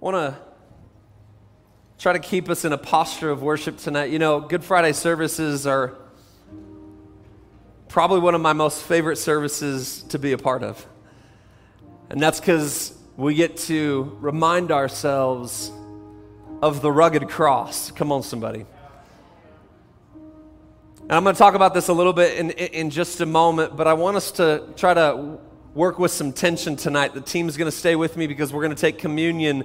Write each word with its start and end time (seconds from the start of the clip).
want 0.00 0.14
to 0.14 0.40
try 1.98 2.12
to 2.12 2.20
keep 2.20 2.48
us 2.48 2.64
in 2.64 2.72
a 2.72 2.78
posture 2.78 3.30
of 3.30 3.42
worship 3.42 3.78
tonight. 3.78 4.10
You 4.10 4.20
know, 4.20 4.38
Good 4.38 4.62
Friday 4.62 4.92
services 4.92 5.66
are 5.66 5.98
probably 7.88 8.20
one 8.20 8.36
of 8.36 8.40
my 8.40 8.52
most 8.52 8.84
favorite 8.84 9.16
services 9.16 10.04
to 10.10 10.18
be 10.18 10.30
a 10.32 10.38
part 10.38 10.62
of. 10.62 10.86
And 12.10 12.20
that's 12.20 12.38
because 12.38 12.96
we 13.16 13.34
get 13.34 13.56
to 13.56 14.16
remind 14.20 14.70
ourselves 14.70 15.72
of 16.62 16.80
the 16.80 16.92
rugged 16.92 17.28
cross. 17.28 17.90
Come 17.90 18.12
on, 18.12 18.22
somebody. 18.22 18.66
And 21.02 21.12
I'm 21.12 21.24
going 21.24 21.34
to 21.34 21.38
talk 21.38 21.54
about 21.54 21.74
this 21.74 21.88
a 21.88 21.92
little 21.92 22.12
bit 22.12 22.38
in, 22.38 22.50
in 22.50 22.90
just 22.90 23.20
a 23.20 23.26
moment, 23.26 23.76
but 23.76 23.88
I 23.88 23.94
want 23.94 24.16
us 24.16 24.30
to 24.32 24.62
try 24.76 24.94
to 24.94 25.38
work 25.74 25.98
with 25.98 26.10
some 26.10 26.32
tension 26.32 26.76
tonight. 26.76 27.14
The 27.14 27.20
team's 27.20 27.56
going 27.56 27.70
to 27.70 27.76
stay 27.76 27.96
with 27.96 28.16
me 28.16 28.26
because 28.26 28.52
we're 28.52 28.62
going 28.62 28.74
to 28.74 28.80
take 28.80 28.98
communion 28.98 29.64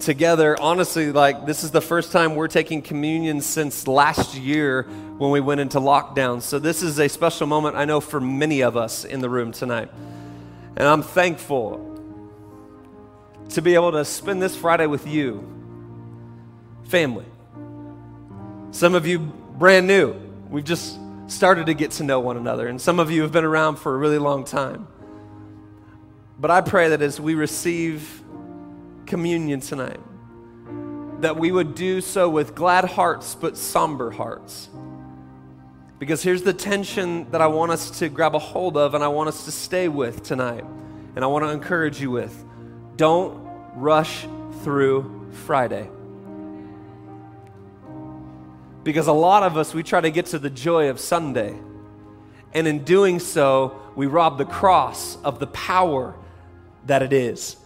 together. 0.00 0.60
Honestly, 0.60 1.12
like 1.12 1.46
this 1.46 1.64
is 1.64 1.70
the 1.70 1.80
first 1.80 2.12
time 2.12 2.34
we're 2.34 2.48
taking 2.48 2.82
communion 2.82 3.40
since 3.40 3.86
last 3.86 4.36
year 4.36 4.82
when 5.18 5.30
we 5.30 5.40
went 5.40 5.60
into 5.60 5.78
lockdown. 5.78 6.42
So 6.42 6.58
this 6.58 6.82
is 6.82 6.98
a 6.98 7.08
special 7.08 7.46
moment, 7.46 7.76
I 7.76 7.84
know, 7.84 8.00
for 8.00 8.20
many 8.20 8.62
of 8.62 8.76
us 8.76 9.04
in 9.04 9.20
the 9.20 9.30
room 9.30 9.52
tonight. 9.52 9.90
And 10.76 10.88
I'm 10.88 11.02
thankful 11.02 11.88
to 13.50 13.62
be 13.62 13.74
able 13.74 13.92
to 13.92 14.04
spend 14.04 14.42
this 14.42 14.56
Friday 14.56 14.86
with 14.86 15.06
you, 15.06 15.46
family. 16.84 17.26
Some 18.70 18.94
of 18.94 19.06
you 19.06 19.18
brand 19.18 19.86
new. 19.86 20.14
We've 20.48 20.64
just 20.64 20.98
started 21.28 21.66
to 21.66 21.74
get 21.74 21.92
to 21.92 22.04
know 22.04 22.20
one 22.20 22.36
another, 22.36 22.66
and 22.66 22.80
some 22.80 22.98
of 22.98 23.10
you 23.10 23.22
have 23.22 23.32
been 23.32 23.44
around 23.44 23.76
for 23.76 23.94
a 23.94 23.98
really 23.98 24.18
long 24.18 24.44
time. 24.44 24.86
But 26.42 26.50
I 26.50 26.60
pray 26.60 26.88
that 26.88 27.00
as 27.02 27.20
we 27.20 27.36
receive 27.36 28.20
communion 29.06 29.60
tonight, 29.60 30.00
that 31.20 31.36
we 31.36 31.52
would 31.52 31.76
do 31.76 32.00
so 32.00 32.28
with 32.28 32.56
glad 32.56 32.84
hearts 32.84 33.36
but 33.36 33.56
somber 33.56 34.10
hearts. 34.10 34.68
Because 36.00 36.20
here's 36.20 36.42
the 36.42 36.52
tension 36.52 37.30
that 37.30 37.40
I 37.40 37.46
want 37.46 37.70
us 37.70 37.96
to 38.00 38.08
grab 38.08 38.34
a 38.34 38.40
hold 38.40 38.76
of 38.76 38.94
and 38.94 39.04
I 39.04 39.06
want 39.06 39.28
us 39.28 39.44
to 39.44 39.52
stay 39.52 39.86
with 39.86 40.24
tonight. 40.24 40.64
And 41.14 41.24
I 41.24 41.28
want 41.28 41.44
to 41.44 41.50
encourage 41.50 42.00
you 42.00 42.10
with 42.10 42.44
don't 42.96 43.48
rush 43.76 44.26
through 44.64 45.30
Friday. 45.46 45.88
Because 48.82 49.06
a 49.06 49.12
lot 49.12 49.44
of 49.44 49.56
us, 49.56 49.72
we 49.72 49.84
try 49.84 50.00
to 50.00 50.10
get 50.10 50.26
to 50.26 50.40
the 50.40 50.50
joy 50.50 50.90
of 50.90 50.98
Sunday. 50.98 51.56
And 52.52 52.66
in 52.66 52.82
doing 52.82 53.20
so, 53.20 53.80
we 53.94 54.06
rob 54.06 54.38
the 54.38 54.44
cross 54.44 55.16
of 55.22 55.38
the 55.38 55.46
power 55.46 56.16
that 56.86 57.02
it 57.02 57.12
is. 57.12 57.56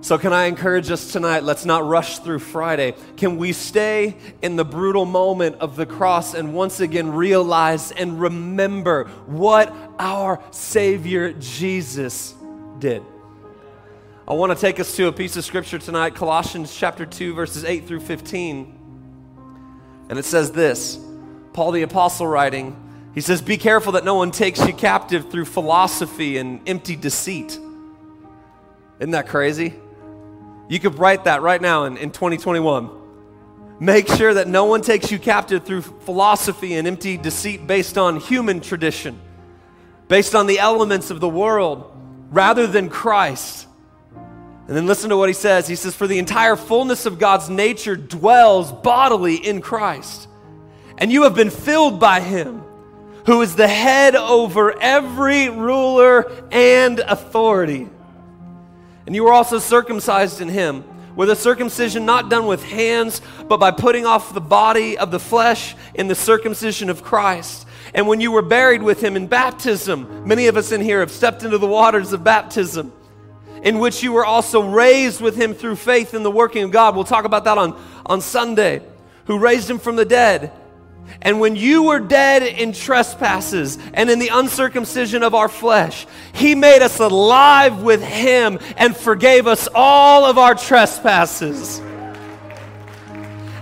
So, 0.00 0.18
can 0.18 0.34
I 0.34 0.44
encourage 0.44 0.90
us 0.90 1.12
tonight? 1.12 1.44
Let's 1.44 1.64
not 1.64 1.86
rush 1.86 2.18
through 2.18 2.40
Friday. 2.40 2.94
Can 3.16 3.38
we 3.38 3.54
stay 3.54 4.18
in 4.42 4.56
the 4.56 4.64
brutal 4.64 5.06
moment 5.06 5.56
of 5.60 5.76
the 5.76 5.86
cross 5.86 6.34
and 6.34 6.52
once 6.52 6.80
again 6.80 7.12
realize 7.12 7.90
and 7.90 8.20
remember 8.20 9.04
what 9.24 9.74
our 9.98 10.42
Savior 10.50 11.32
Jesus 11.32 12.34
did? 12.78 13.02
I 14.28 14.34
want 14.34 14.52
to 14.52 14.60
take 14.60 14.78
us 14.78 14.94
to 14.96 15.06
a 15.06 15.12
piece 15.12 15.38
of 15.38 15.44
scripture 15.44 15.78
tonight, 15.78 16.14
Colossians 16.14 16.76
chapter 16.76 17.06
2, 17.06 17.32
verses 17.32 17.64
8 17.64 17.86
through 17.86 18.00
15. 18.00 18.78
And 20.10 20.18
it 20.18 20.26
says 20.26 20.52
this 20.52 20.98
Paul 21.54 21.72
the 21.72 21.80
Apostle 21.80 22.26
writing, 22.26 22.76
he 23.14 23.22
says, 23.22 23.40
Be 23.40 23.56
careful 23.56 23.92
that 23.92 24.04
no 24.04 24.16
one 24.16 24.30
takes 24.30 24.66
you 24.66 24.74
captive 24.74 25.30
through 25.30 25.46
philosophy 25.46 26.36
and 26.36 26.60
empty 26.68 26.96
deceit. 26.96 27.58
Isn't 29.00 29.12
that 29.12 29.28
crazy? 29.28 29.74
You 30.68 30.80
could 30.80 30.98
write 30.98 31.24
that 31.24 31.42
right 31.42 31.60
now 31.60 31.84
in, 31.84 31.96
in 31.96 32.10
2021. 32.10 32.90
Make 33.80 34.08
sure 34.08 34.34
that 34.34 34.48
no 34.48 34.64
one 34.64 34.82
takes 34.82 35.10
you 35.10 35.18
captive 35.18 35.64
through 35.64 35.82
philosophy 35.82 36.74
and 36.74 36.86
empty 36.86 37.16
deceit 37.16 37.66
based 37.66 37.98
on 37.98 38.20
human 38.20 38.60
tradition, 38.60 39.20
based 40.08 40.34
on 40.34 40.46
the 40.46 40.58
elements 40.58 41.10
of 41.10 41.20
the 41.20 41.28
world, 41.28 41.90
rather 42.30 42.66
than 42.66 42.88
Christ. 42.88 43.66
And 44.66 44.74
then 44.74 44.86
listen 44.86 45.10
to 45.10 45.16
what 45.16 45.28
he 45.28 45.34
says. 45.34 45.68
He 45.68 45.74
says, 45.74 45.94
For 45.94 46.06
the 46.06 46.18
entire 46.18 46.56
fullness 46.56 47.04
of 47.04 47.18
God's 47.18 47.50
nature 47.50 47.96
dwells 47.96 48.72
bodily 48.72 49.36
in 49.36 49.60
Christ. 49.60 50.28
And 50.96 51.12
you 51.12 51.24
have 51.24 51.34
been 51.34 51.50
filled 51.50 52.00
by 52.00 52.20
him, 52.20 52.62
who 53.26 53.42
is 53.42 53.56
the 53.56 53.68
head 53.68 54.14
over 54.14 54.78
every 54.80 55.50
ruler 55.50 56.30
and 56.50 57.00
authority. 57.00 57.88
And 59.06 59.14
you 59.14 59.24
were 59.24 59.32
also 59.32 59.58
circumcised 59.58 60.40
in 60.40 60.48
him, 60.48 60.84
with 61.14 61.30
a 61.30 61.36
circumcision 61.36 62.04
not 62.04 62.28
done 62.28 62.46
with 62.46 62.64
hands, 62.64 63.20
but 63.48 63.58
by 63.58 63.70
putting 63.70 64.06
off 64.06 64.34
the 64.34 64.40
body 64.40 64.98
of 64.98 65.10
the 65.10 65.20
flesh 65.20 65.76
in 65.94 66.08
the 66.08 66.14
circumcision 66.14 66.90
of 66.90 67.02
Christ. 67.02 67.66
And 67.94 68.08
when 68.08 68.20
you 68.20 68.32
were 68.32 68.42
buried 68.42 68.82
with 68.82 69.02
him 69.02 69.14
in 69.16 69.26
baptism, 69.26 70.26
many 70.26 70.48
of 70.48 70.56
us 70.56 70.72
in 70.72 70.80
here 70.80 71.00
have 71.00 71.10
stepped 71.10 71.44
into 71.44 71.58
the 71.58 71.66
waters 71.66 72.12
of 72.12 72.24
baptism, 72.24 72.92
in 73.62 73.78
which 73.78 74.02
you 74.02 74.12
were 74.12 74.24
also 74.24 74.60
raised 74.68 75.20
with 75.20 75.36
him 75.36 75.54
through 75.54 75.76
faith 75.76 76.14
in 76.14 76.22
the 76.22 76.30
working 76.30 76.64
of 76.64 76.70
God. 76.70 76.96
We'll 76.96 77.04
talk 77.04 77.24
about 77.24 77.44
that 77.44 77.58
on, 77.58 77.80
on 78.06 78.20
Sunday. 78.20 78.82
Who 79.26 79.38
raised 79.38 79.70
him 79.70 79.78
from 79.78 79.96
the 79.96 80.04
dead 80.04 80.52
and 81.22 81.40
when 81.40 81.56
you 81.56 81.84
were 81.84 82.00
dead 82.00 82.42
in 82.42 82.72
trespasses 82.72 83.78
and 83.94 84.10
in 84.10 84.18
the 84.18 84.28
uncircumcision 84.28 85.22
of 85.22 85.34
our 85.34 85.48
flesh, 85.48 86.06
He 86.32 86.54
made 86.54 86.82
us 86.82 87.00
alive 87.00 87.82
with 87.82 88.02
Him 88.02 88.58
and 88.76 88.96
forgave 88.96 89.46
us 89.46 89.68
all 89.74 90.24
of 90.24 90.38
our 90.38 90.54
trespasses. 90.54 91.80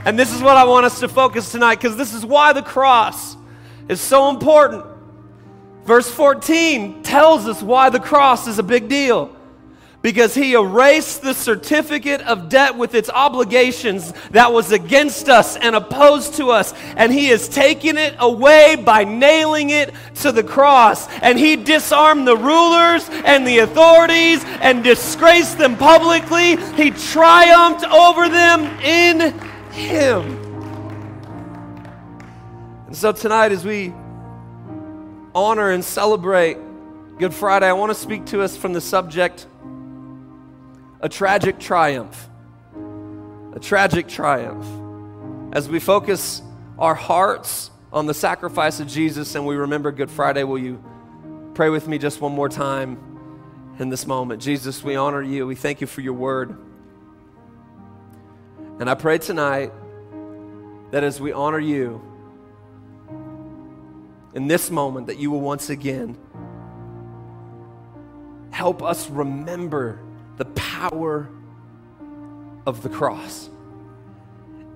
And 0.05 0.19
this 0.19 0.33
is 0.33 0.43
what 0.43 0.57
I 0.57 0.65
want 0.65 0.87
us 0.87 0.99
to 1.01 1.09
focus 1.09 1.53
tonight 1.53 1.77
because 1.77 1.97
this 1.97 2.13
is 2.13 2.27
why 2.27 2.53
the 2.53 2.63
cross 2.63 3.37
is 3.89 4.01
so 4.01 4.31
important. 4.31 4.85
Verse 5.85 6.11
14 6.11 7.03
tells 7.03 7.47
us 7.47 7.63
why 7.63 7.91
the 7.91 8.01
cross 8.01 8.49
is 8.49 8.59
a 8.59 8.63
big 8.63 8.89
deal 8.89 9.37
because 10.03 10.35
he 10.35 10.55
erased 10.55 11.23
the 11.23 11.33
certificate 11.33 12.21
of 12.23 12.49
debt 12.49 12.77
with 12.77 12.95
its 12.95 13.09
obligations 13.09 14.13
that 14.33 14.53
was 14.53 14.73
against 14.73 15.29
us 15.29 15.57
and 15.57 15.77
opposed 15.77 16.35
to 16.35 16.51
us. 16.51 16.75
And 16.97 17.13
he 17.13 17.29
has 17.29 17.49
taken 17.49 17.97
it 17.97 18.17
away 18.19 18.75
by 18.77 19.05
nailing 19.05 19.71
it 19.71 19.95
to 20.17 20.33
the 20.33 20.43
cross. 20.43 21.09
And 21.21 21.39
he 21.39 21.55
disarmed 21.55 22.27
the 22.27 22.37
rulers 22.37 23.09
and 23.25 23.47
the 23.47 23.61
authorities 23.61 24.45
and 24.61 24.83
disgraced 24.83 25.59
them 25.59 25.77
publicly. 25.77 26.57
He 26.75 26.91
triumphed 26.91 27.85
over 27.85 28.29
them 28.29 28.65
in 28.81 29.39
him. 29.71 30.39
And 32.89 32.97
so 32.97 33.13
tonight, 33.13 33.53
as 33.53 33.65
we 33.65 33.95
honor 35.35 35.71
and 35.71 35.85
celebrate 35.85 36.59
Good 37.19 37.33
Friday, 37.33 37.67
I 37.67 37.73
want 37.73 37.91
to 37.91 37.95
speak 37.95 38.27
to 38.27 38.43
us 38.43 38.57
from 38.57 38.73
the 38.73 38.81
subject 38.81 39.47
a 41.03 41.09
tragic 41.09 41.59
triumph. 41.59 42.29
A 43.55 43.61
tragic 43.61 44.07
triumph. 44.07 44.65
As 45.53 45.69
we 45.69 45.81
focus 45.81 46.41
our 46.79 46.95
hearts 46.95 47.71
on 47.93 48.07
the 48.07 48.15
sacrifice 48.15 48.79
of 48.81 48.87
Jesus 48.87 49.35
and 49.35 49.45
we 49.45 49.57
remember 49.57 49.91
Good 49.91 50.11
Friday, 50.11 50.45
will 50.45 50.59
you 50.59 50.83
pray 51.55 51.69
with 51.69 51.89
me 51.89 51.99
just 51.99 52.21
one 52.21 52.33
more 52.33 52.49
time 52.49 52.99
in 53.81 53.89
this 53.89 54.07
moment? 54.07 54.41
Jesus, 54.41 54.83
we 54.83 54.95
honor 54.95 55.21
you. 55.21 55.47
We 55.47 55.57
thank 55.57 55.81
you 55.81 55.89
for 55.89 56.01
your 56.01 56.15
word. 56.15 56.57
And 58.79 58.89
I 58.89 58.95
pray 58.95 59.19
tonight 59.19 59.73
that 60.93 61.03
as 61.03 61.21
we 61.21 61.33
honor 61.33 61.59
you 61.59 62.01
in 64.35 64.47
this 64.47 64.71
moment, 64.71 65.09
that 65.09 65.19
you 65.19 65.31
will 65.31 65.41
once 65.41 65.69
again 65.69 66.17
help 68.51 68.83
us 68.83 69.11
remember 69.11 70.02
the 70.37 70.45
power 70.47 71.29
of 72.67 72.83
the 72.83 72.89
cross. 72.89 73.51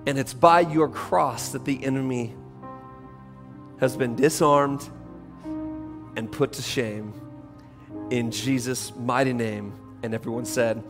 And 0.05 0.17
it's 0.17 0.33
by 0.33 0.61
your 0.61 0.87
cross 0.87 1.49
that 1.49 1.65
the 1.65 1.83
enemy 1.83 2.35
has 3.79 3.95
been 3.97 4.15
disarmed 4.15 4.87
and 6.15 6.31
put 6.31 6.53
to 6.53 6.61
shame 6.61 7.13
in 8.09 8.31
Jesus' 8.31 8.95
mighty 8.95 9.33
name. 9.33 9.73
And 10.03 10.13
everyone 10.13 10.45
said, 10.45 10.83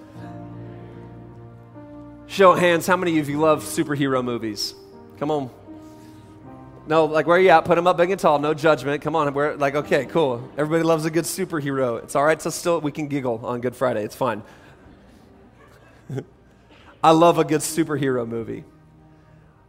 Show 2.28 2.54
hands, 2.56 2.86
how 2.86 2.98
many 2.98 3.20
of 3.20 3.30
you 3.30 3.40
love 3.40 3.64
superhero 3.64 4.24
movies? 4.24 4.76
Come 5.18 5.32
on. 5.32 5.50
No, 6.88 7.06
like 7.06 7.28
where 7.28 7.38
are 7.38 7.40
you 7.40 7.50
at? 7.50 7.66
Put 7.66 7.76
them 7.76 7.86
up 7.86 7.98
big 7.98 8.12
and 8.12 8.20
tall. 8.20 8.40
No 8.40 8.54
judgment. 8.54 9.02
Come 9.02 9.16
on. 9.16 9.34
We're 9.34 9.56
like, 9.56 9.76
okay, 9.76 10.06
cool. 10.06 10.50
Everybody 10.58 10.84
loves 10.84 11.04
a 11.04 11.12
good 11.12 11.26
superhero. 11.26 12.02
It's 12.02 12.16
all 12.16 12.24
right. 12.24 12.42
So 12.42 12.50
still, 12.50 12.80
we 12.80 12.94
can 12.94 13.08
giggle 13.08 13.42
on 13.44 13.60
Good 13.60 13.76
Friday. 13.76 14.04
It's 14.04 14.16
fine. 14.16 14.42
I 17.04 17.12
love 17.12 17.38
a 17.38 17.44
good 17.44 17.62
superhero 17.62 18.28
movie. 18.28 18.64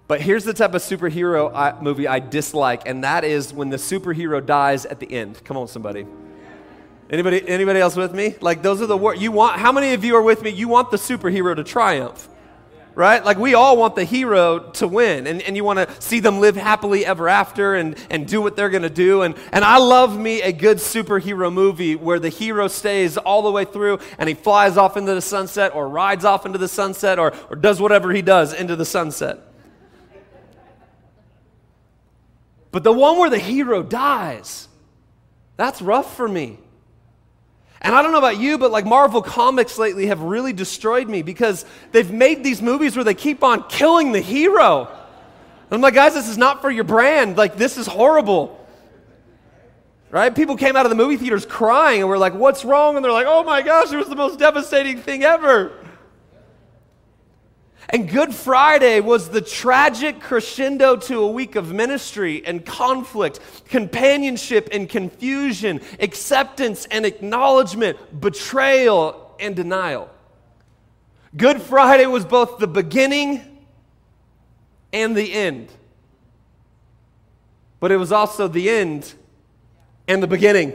But 0.07 0.23
here's 0.23 0.45
the 0.45 0.55
type 0.55 0.75
of 0.75 0.81
superhero 0.81 1.53
I, 1.55 1.79
movie 1.83 2.09
I 2.09 2.19
dislike, 2.19 2.83
and 2.87 3.05
that 3.05 3.25
is 3.25 3.53
when 3.53 3.69
the 3.69 3.77
superhero 3.77 4.45
dies 4.45 4.87
at 4.87 5.01
the 5.01 5.13
end. 5.13 5.45
Come 5.45 5.59
on, 5.59 5.69
somebody. 5.69 6.07
Anybody, 7.11 7.47
anybody 7.47 7.81
else 7.81 7.95
with 7.95 8.15
me? 8.15 8.35
Like 8.41 8.63
those 8.63 8.81
are 8.81 8.87
the 8.87 8.97
words 8.97 9.21
you 9.21 9.33
want. 9.33 9.59
How 9.59 9.73
many 9.73 9.93
of 9.93 10.05
you 10.05 10.17
are 10.17 10.23
with 10.23 10.43
me? 10.43 10.51
You 10.51 10.69
want 10.69 10.91
the 10.91 10.97
superhero 10.97 11.55
to 11.57 11.65
triumph, 11.65 12.29
right? 12.99 13.25
Like 13.25 13.39
we 13.39 13.55
all 13.55 13.77
want 13.77 13.95
the 13.95 14.03
hero 14.03 14.59
to 14.73 14.89
win, 14.89 15.29
and, 15.29 15.41
and 15.43 15.55
you 15.55 15.63
want 15.63 15.79
to 15.79 16.03
see 16.03 16.19
them 16.19 16.41
live 16.41 16.57
happily 16.57 17.07
ever 17.07 17.29
after 17.29 17.77
and, 17.77 17.97
and 18.11 18.27
do 18.27 18.43
what 18.43 18.57
they're 18.57 18.71
going 18.71 18.83
to 18.83 18.91
do. 18.91 19.23
And, 19.23 19.37
and 19.53 19.65
I 19.65 19.79
love 19.79 20.19
me 20.19 20.43
a 20.43 20.51
good 20.51 20.79
superhero 20.79 21.53
movie 21.53 21.95
where 21.95 22.19
the 22.19 22.29
hero 22.29 22.67
stays 22.67 23.17
all 23.17 23.43
the 23.43 23.53
way 23.53 23.65
through 23.65 24.01
and 24.19 24.29
he 24.29 24.35
flies 24.35 24.77
off 24.77 24.97
into 24.97 25.15
the 25.15 25.23
sunset 25.23 25.77
or 25.77 25.89
rides 25.89 26.25
off 26.25 26.45
into 26.45 26.59
the 26.59 26.67
sunset 26.67 27.21
or, 27.21 27.33
or 27.49 27.55
does 27.55 27.81
whatever 27.81 28.11
he 28.11 28.21
does 28.21 28.53
into 28.53 28.75
the 28.75 28.85
sunset. 28.85 29.39
But 32.73 32.83
the 32.83 32.93
one 32.93 33.17
where 33.17 33.31
the 33.31 33.39
hero 33.39 33.85
dies, 33.85 34.67
that's 35.57 35.81
rough 35.81 36.17
for 36.17 36.27
me. 36.27 36.59
And 37.81 37.95
I 37.95 38.03
don't 38.03 38.13
know 38.13 38.19
about 38.19 38.39
you, 38.39 38.59
but 38.59 38.71
like 38.71 38.85
Marvel 38.85 39.23
Comics 39.23 39.79
lately 39.79 40.07
have 40.07 40.21
really 40.21 40.53
destroyed 40.53 41.09
me 41.09 41.23
because 41.23 41.65
they've 41.93 42.11
made 42.11 42.43
these 42.43 42.61
movies 42.61 42.97
where 42.97 43.05
they 43.05 43.15
keep 43.15 43.45
on 43.45 43.69
killing 43.69 44.13
the 44.13 44.21
hero. 44.21 44.87
And 44.87 45.75
I'm 45.75 45.81
like, 45.81 45.95
guys, 45.95 46.15
this 46.15 46.29
is 46.29 46.39
not 46.39 46.61
for 46.61 46.71
your 46.71 46.85
brand. 46.85 47.37
Like, 47.37 47.57
this 47.57 47.77
is 47.77 47.87
horrible. 47.87 48.55
Right? 50.11 50.35
People 50.35 50.57
came 50.57 50.75
out 50.75 50.87
of 50.87 50.91
the 50.91 50.97
movie 50.97 51.19
theaters 51.19 51.45
crying 51.45 52.01
and 52.01 52.09
we're 52.09 52.19
like, 52.19 52.35
what's 52.35 52.65
wrong? 52.65 52.97
And 52.97 53.05
they're 53.05 53.13
like, 53.13 53.27
oh 53.29 53.45
my 53.45 53.61
gosh, 53.61 53.93
it 53.93 53.97
was 53.97 54.09
the 54.09 54.17
most 54.17 54.39
devastating 54.39 54.99
thing 54.99 55.23
ever. 55.23 55.78
And 57.91 58.09
Good 58.09 58.35
Friday 58.35 59.01
was 59.01 59.31
the 59.31 59.41
tragic 59.41 60.21
crescendo 60.21 60.97
to 60.97 61.21
a 61.21 61.29
week 61.29 61.57
of 61.57 61.73
ministry 61.73 62.45
and 62.45 62.65
conflict, 62.65 63.41
companionship 63.67 64.69
and 64.73 64.89
confusion, 64.89 65.81
acceptance 65.99 66.85
and 66.91 67.07
acknowledgement, 67.07 68.21
betrayal 68.21 69.35
and 69.41 69.57
denial. 69.57 70.11
Good 71.35 71.63
Friday 71.63 72.05
was 72.07 72.27
both 72.27 72.59
the 72.59 72.67
beginning 72.67 73.43
and 74.93 75.17
the 75.17 75.33
end. 75.33 75.71
But 77.81 77.91
it 77.91 77.97
was 77.97 78.13
also 78.13 78.49
the 78.49 78.69
end 78.69 79.15
and 80.07 80.23
the 80.23 80.27
beginning 80.27 80.75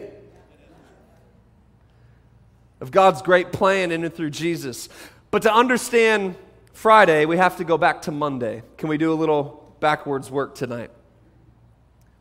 of 2.82 2.90
God's 2.90 3.22
great 3.22 3.52
plan 3.52 3.92
in 3.92 4.04
and 4.04 4.14
through 4.14 4.32
Jesus. 4.32 4.90
But 5.30 5.44
to 5.44 5.54
understand 5.54 6.36
Friday, 6.74 7.26
we 7.26 7.38
have 7.38 7.58
to 7.58 7.64
go 7.64 7.78
back 7.78 8.02
to 8.04 8.12
Monday. 8.12 8.64
Can 8.78 8.90
we 8.90 8.98
do 8.98 9.14
a 9.14 9.16
little 9.16 9.76
backwards 9.80 10.30
work 10.30 10.56
tonight? 10.56 10.92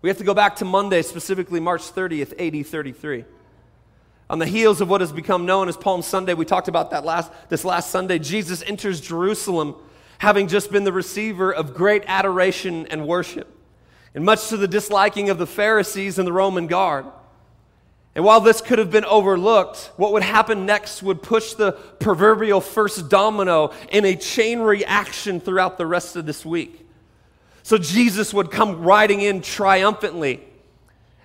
We 0.02 0.08
have 0.08 0.18
to 0.18 0.24
go 0.24 0.34
back 0.34 0.56
to 0.56 0.64
Monday, 0.64 1.02
specifically 1.02 1.58
March 1.58 1.82
30th, 1.82 2.34
AD 2.38 2.66
33. 2.66 3.24
On 4.28 4.38
the 4.38 4.46
heels 4.46 4.80
of 4.80 4.88
what 4.88 5.00
has 5.00 5.10
become 5.10 5.46
known 5.46 5.68
as 5.68 5.76
Palm 5.76 6.02
Sunday, 6.02 6.34
we 6.34 6.44
talked 6.44 6.68
about 6.68 6.90
that 6.90 7.04
last, 7.04 7.32
this 7.48 7.64
last 7.64 7.90
Sunday. 7.90 8.18
Jesus 8.18 8.62
enters 8.62 9.00
Jerusalem 9.00 9.74
having 10.18 10.48
just 10.48 10.70
been 10.70 10.84
the 10.84 10.92
receiver 10.92 11.52
of 11.52 11.74
great 11.74 12.04
adoration 12.06 12.86
and 12.86 13.06
worship, 13.06 13.48
and 14.14 14.24
much 14.24 14.48
to 14.48 14.56
the 14.56 14.68
disliking 14.68 15.30
of 15.30 15.38
the 15.38 15.46
Pharisees 15.46 16.18
and 16.18 16.26
the 16.26 16.32
Roman 16.32 16.66
guard. 16.66 17.06
And 18.14 18.24
while 18.24 18.40
this 18.40 18.60
could 18.60 18.78
have 18.78 18.90
been 18.90 19.06
overlooked, 19.06 19.90
what 19.96 20.12
would 20.12 20.22
happen 20.22 20.66
next 20.66 21.02
would 21.02 21.22
push 21.22 21.54
the 21.54 21.72
proverbial 21.72 22.60
first 22.60 23.08
domino 23.08 23.72
in 23.90 24.04
a 24.04 24.16
chain 24.16 24.60
reaction 24.60 25.40
throughout 25.40 25.78
the 25.78 25.86
rest 25.86 26.16
of 26.16 26.26
this 26.26 26.44
week. 26.44 26.86
So 27.62 27.78
Jesus 27.78 28.34
would 28.34 28.50
come 28.50 28.82
riding 28.82 29.20
in 29.20 29.40
triumphantly. 29.40 30.42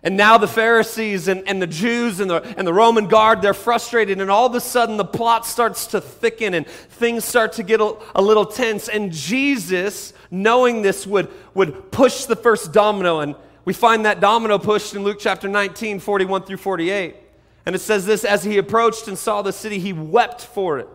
And 0.04 0.16
now 0.16 0.38
the 0.38 0.48
Pharisees 0.48 1.28
and, 1.28 1.46
and 1.48 1.62
the 1.62 1.68
Jews 1.68 2.22
and 2.22 2.30
the, 2.30 2.42
and 2.58 2.66
the 2.66 2.74
Roman 2.74 3.08
guard, 3.08 3.42
they're 3.42 3.54
frustrated. 3.54 4.22
And 4.22 4.32
all 4.32 4.46
of 4.46 4.56
a 4.56 4.62
sudden, 4.62 4.96
the 4.96 5.04
plot 5.04 5.46
starts 5.46 5.88
to 5.88 6.00
thicken 6.00 6.54
and 6.54 6.66
things 6.66 7.26
start 7.26 7.54
to 7.54 7.64
get 7.64 7.82
a, 7.82 7.98
a 8.16 8.22
little 8.22 8.46
tense. 8.46 8.88
And 8.88 9.12
Jesus, 9.12 10.14
knowing 10.32 10.84
this, 10.84 11.06
would, 11.06 11.30
would 11.54 11.92
push 11.92 12.26
the 12.26 12.36
first 12.38 12.72
domino 12.72 13.20
and 13.20 13.36
we 13.68 13.74
find 13.74 14.06
that 14.06 14.22
domino 14.22 14.58
pushed 14.58 14.96
in 14.96 15.04
Luke 15.04 15.18
chapter 15.20 15.50
19, 15.50 16.00
41 16.00 16.44
through 16.44 16.56
48. 16.56 17.18
And 17.66 17.76
it 17.76 17.80
says 17.80 18.06
this 18.06 18.24
As 18.24 18.46
he 18.46 18.60
approached 18.60 19.10
and 19.10 19.18
saw 19.18 19.42
the 19.42 19.52
city, 19.52 19.78
he 19.78 19.92
wept 19.92 20.40
for 20.40 20.80
it, 20.80 20.88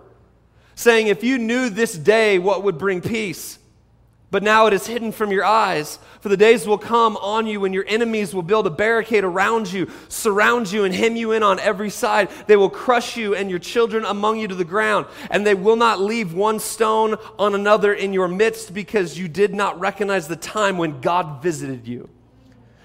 saying, 0.75 1.09
If 1.09 1.23
you 1.23 1.37
knew 1.37 1.69
this 1.69 1.93
day 1.93 2.39
what 2.39 2.63
would 2.63 2.79
bring 2.79 3.03
peace, 3.03 3.59
but 4.31 4.43
now 4.43 4.69
it 4.69 4.73
is 4.73 4.87
hidden 4.87 5.13
from 5.13 5.31
your 5.33 5.45
eyes. 5.45 5.99
For 6.23 6.31
the 6.31 6.37
days 6.39 6.67
will 6.67 6.79
come 6.79 7.19
on 7.19 7.47
you 7.47 7.61
when 7.61 7.75
your 7.75 7.85
enemies 7.87 8.35
will 8.35 8.41
build 8.41 8.67
a 8.67 8.71
barricade 8.71 9.25
around 9.25 9.71
you, 9.71 9.91
surround 10.09 10.73
you, 10.73 10.85
and 10.85 10.95
hem 10.95 11.15
you 11.15 11.33
in 11.33 11.43
on 11.43 11.61
every 11.61 11.91
side. 11.91 12.31
They 12.47 12.57
will 12.57 12.71
crush 12.71 13.19
you 13.19 13.35
and 13.35 13.51
your 13.51 13.59
children 13.59 14.07
among 14.07 14.39
you 14.39 14.49
to 14.49 14.55
the 14.55 14.65
ground, 14.65 15.09
and 15.31 15.47
they 15.47 15.53
will 15.53 15.77
not 15.77 16.01
leave 16.01 16.33
one 16.33 16.59
stone 16.59 17.17
on 17.39 17.55
another 17.55 17.93
in 17.93 18.15
your 18.15 18.29
midst 18.29 18.73
because 18.73 19.19
you 19.19 19.29
did 19.29 19.53
not 19.53 19.79
recognize 19.79 20.27
the 20.27 20.37
time 20.37 20.79
when 20.79 21.03
God 21.03 21.43
visited 21.43 21.87
you. 21.87 22.09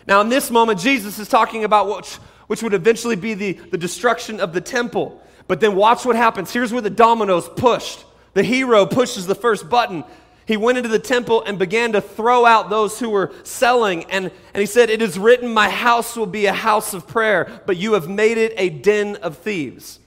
Now, 0.07 0.21
in 0.21 0.29
this 0.29 0.49
moment, 0.49 0.79
Jesus 0.79 1.19
is 1.19 1.27
talking 1.27 1.65
about 1.65 1.93
which, 1.93 2.15
which 2.47 2.63
would 2.63 2.73
eventually 2.73 3.17
be 3.17 3.33
the, 3.33 3.53
the 3.53 3.77
destruction 3.77 4.39
of 4.39 4.53
the 4.53 4.61
temple. 4.61 5.21
But 5.47 5.59
then 5.59 5.75
watch 5.75 6.05
what 6.05 6.15
happens. 6.15 6.51
Here's 6.51 6.71
where 6.71 6.81
the 6.81 6.89
dominoes 6.89 7.49
pushed. 7.49 8.05
The 8.33 8.43
hero 8.43 8.85
pushes 8.85 9.27
the 9.27 9.35
first 9.35 9.69
button. 9.69 10.03
He 10.45 10.55
went 10.55 10.77
into 10.77 10.89
the 10.89 10.99
temple 10.99 11.43
and 11.43 11.59
began 11.59 11.91
to 11.91 11.99
throw 11.99 12.45
out 12.45 12.69
those 12.69 12.99
who 12.99 13.09
were 13.09 13.33
selling. 13.43 14.05
And, 14.05 14.31
and 14.53 14.61
he 14.61 14.65
said, 14.65 14.89
It 14.89 15.01
is 15.01 15.19
written, 15.19 15.53
My 15.53 15.69
house 15.69 16.15
will 16.15 16.25
be 16.25 16.45
a 16.45 16.53
house 16.53 16.93
of 16.93 17.05
prayer, 17.05 17.61
but 17.65 17.75
you 17.75 17.93
have 17.93 18.07
made 18.07 18.37
it 18.37 18.53
a 18.55 18.69
den 18.69 19.17
of 19.17 19.37
thieves. 19.37 19.99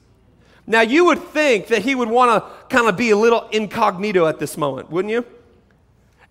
Now, 0.67 0.81
you 0.81 1.07
would 1.07 1.19
think 1.19 1.67
that 1.67 1.83
he 1.83 1.95
would 1.95 2.09
want 2.09 2.43
to 2.43 2.75
kind 2.75 2.89
of 2.89 2.97
be 2.97 3.11
a 3.11 3.17
little 3.17 3.49
incognito 3.49 4.27
at 4.27 4.39
this 4.39 4.57
moment, 4.57 4.91
wouldn't 4.91 5.13
you? 5.13 5.27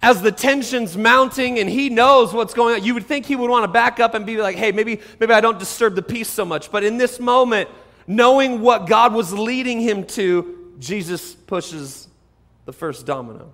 As 0.01 0.22
the 0.22 0.31
tension's 0.31 0.96
mounting 0.96 1.60
and 1.60 1.69
he 1.69 1.90
knows 1.90 2.34
what's 2.34 2.54
going 2.54 2.75
on, 2.75 2.84
you 2.84 2.94
would 2.94 3.06
think 3.06 3.25
he 3.25 3.36
would 3.36 3.50
want 3.50 3.63
to 3.63 3.68
back 3.68 4.00
up 4.00 4.13
and 4.13 4.25
be 4.25 4.38
like, 4.38 4.56
hey, 4.56 4.72
maybe, 4.72 5.01
maybe 5.19 5.34
I 5.34 5.42
don't 5.42 5.60
disturb 5.60 5.96
the 5.96 6.01
peace 6.01 6.30
so 6.30 6.46
much. 6.46 6.72
But 6.72 6.84
in 6.84 6.98
this 6.98 7.19
moment, 7.19 7.69
knowing 8.07 8.62
what 8.62 8.88
God 8.88 9.13
was 9.13 9.34
leading 9.34 9.81
him 9.81 10.06
to, 10.06 10.74
Jesus 10.80 11.36
pushes 11.36 12.07
the 12.66 12.72
first 12.72 13.06
domino. 13.06 13.51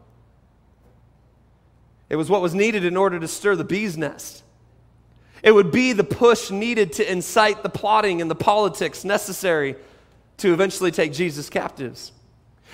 It 2.09 2.15
was 2.15 2.29
what 2.29 2.41
was 2.41 2.53
needed 2.53 2.85
in 2.85 2.95
order 2.95 3.19
to 3.19 3.27
stir 3.27 3.55
the 3.55 3.63
bee's 3.63 3.97
nest. 3.97 4.43
It 5.41 5.51
would 5.51 5.71
be 5.71 5.93
the 5.93 6.03
push 6.03 6.51
needed 6.51 6.93
to 6.93 7.11
incite 7.11 7.63
the 7.63 7.69
plotting 7.69 8.21
and 8.21 8.29
the 8.29 8.35
politics 8.35 9.03
necessary 9.03 9.75
to 10.37 10.53
eventually 10.53 10.91
take 10.91 11.13
Jesus 11.13 11.49
captives. 11.49 12.11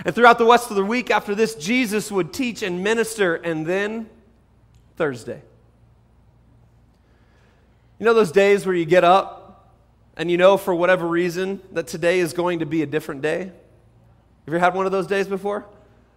And 0.04 0.16
throughout 0.16 0.38
the 0.38 0.46
rest 0.46 0.70
of 0.70 0.76
the 0.76 0.86
week 0.86 1.12
after 1.12 1.36
this, 1.36 1.56
Jesus 1.56 2.12
would 2.12 2.34
teach 2.34 2.64
and 2.64 2.84
minister, 2.84 3.36
and 3.36 3.66
then 3.66 4.10
Thursday. 4.98 5.42
You 8.00 8.06
know 8.06 8.14
those 8.14 8.32
days 8.32 8.66
where 8.66 8.74
you 8.74 8.86
get 8.86 9.04
up 9.04 9.70
and 10.18 10.30
you 10.32 10.38
know 10.38 10.58
for 10.58 10.74
whatever 10.74 11.08
reason 11.08 11.62
that 11.72 11.88
today 11.88 12.20
is 12.20 12.34
going 12.34 12.60
to 12.60 12.66
be 12.66 12.82
a 12.82 12.86
different 12.86 13.22
day? 13.22 13.52
Have 14.46 14.54
you 14.54 14.60
had 14.60 14.74
one 14.74 14.86
of 14.86 14.92
those 14.92 15.08
days 15.08 15.28
before? 15.28 15.66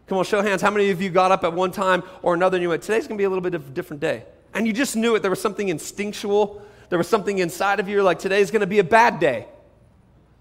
Come 0.07 0.19
on, 0.19 0.25
show 0.25 0.43
hands. 0.43 0.63
How 0.63 0.71
many 0.71 0.91
of 0.91 1.01
you 1.01 1.11
got 1.11 1.31
up 1.31 1.45
at 1.45 1.53
one 1.53 1.71
time 1.71 2.03
or 2.23 2.35
another 2.35 2.57
and 2.57 2.63
you 2.63 2.71
went, 2.71 2.83
today's 2.83 3.07
going 3.07 3.17
to 3.17 3.21
be 3.21 3.25
a 3.25 3.29
little 3.29 3.43
bit 3.43 3.55
of 3.55 3.67
a 3.67 3.71
different 3.71 4.01
day? 4.01 4.25
And 4.55 4.67
you 4.67 4.73
just 4.73 4.97
knew 4.97 5.15
it. 5.15 5.21
There 5.21 5.31
was 5.31 5.41
something 5.41 5.69
instinctual. 5.69 6.63
There 6.89 6.99
was 6.99 7.09
something 7.09 7.39
inside 7.39 7.81
of 7.81 7.89
you 7.89 8.03
like, 8.03 8.19
today's 8.19 8.51
going 8.51 8.61
to 8.61 8.67
be 8.67 8.79
a 8.79 8.85
bad 8.85 9.21
day. 9.21 9.47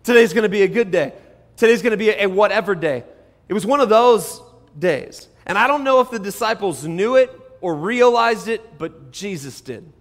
Today's 0.04 0.34
going 0.34 0.44
to 0.44 0.50
be 0.50 0.64
a 0.64 0.68
good 0.68 0.92
day. 0.92 1.14
Today's 1.56 1.82
going 1.82 1.92
to 1.92 1.98
be 1.98 2.10
a 2.10 2.28
whatever 2.28 2.76
day. 2.76 3.04
It 3.48 3.54
was 3.54 3.66
one 3.66 3.80
of 3.80 3.90
those 3.90 4.42
days. 4.78 5.28
And 5.46 5.58
I 5.58 5.68
don't 5.68 5.84
know 5.84 6.00
if 6.00 6.10
the 6.10 6.20
disciples 6.20 6.86
knew 6.86 7.16
it 7.16 7.32
or 7.62 7.76
realized 7.76 8.48
it, 8.48 8.78
but 8.78 9.12
Jesus 9.12 9.62
did. 9.62 9.92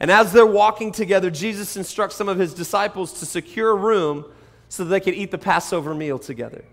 And 0.00 0.10
as 0.10 0.32
they're 0.32 0.46
walking 0.46 0.92
together, 0.92 1.30
Jesus 1.30 1.76
instructs 1.76 2.16
some 2.16 2.28
of 2.28 2.38
his 2.38 2.52
disciples 2.52 3.20
to 3.20 3.26
secure 3.26 3.70
a 3.70 3.74
room 3.74 4.24
so 4.68 4.84
that 4.84 4.90
they 4.90 5.00
could 5.00 5.14
eat 5.14 5.30
the 5.30 5.38
Passover 5.38 5.94
meal 5.94 6.18
together. 6.18 6.64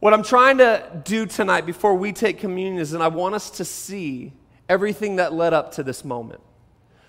What 0.00 0.12
I'm 0.12 0.22
trying 0.22 0.58
to 0.58 1.02
do 1.04 1.26
tonight 1.26 1.66
before 1.66 1.94
we 1.94 2.12
take 2.12 2.38
communion 2.38 2.78
is, 2.78 2.92
and 2.92 3.02
I 3.02 3.08
want 3.08 3.34
us 3.34 3.50
to 3.50 3.64
see 3.64 4.32
everything 4.68 5.16
that 5.16 5.32
led 5.32 5.52
up 5.52 5.72
to 5.72 5.82
this 5.82 6.04
moment. 6.04 6.40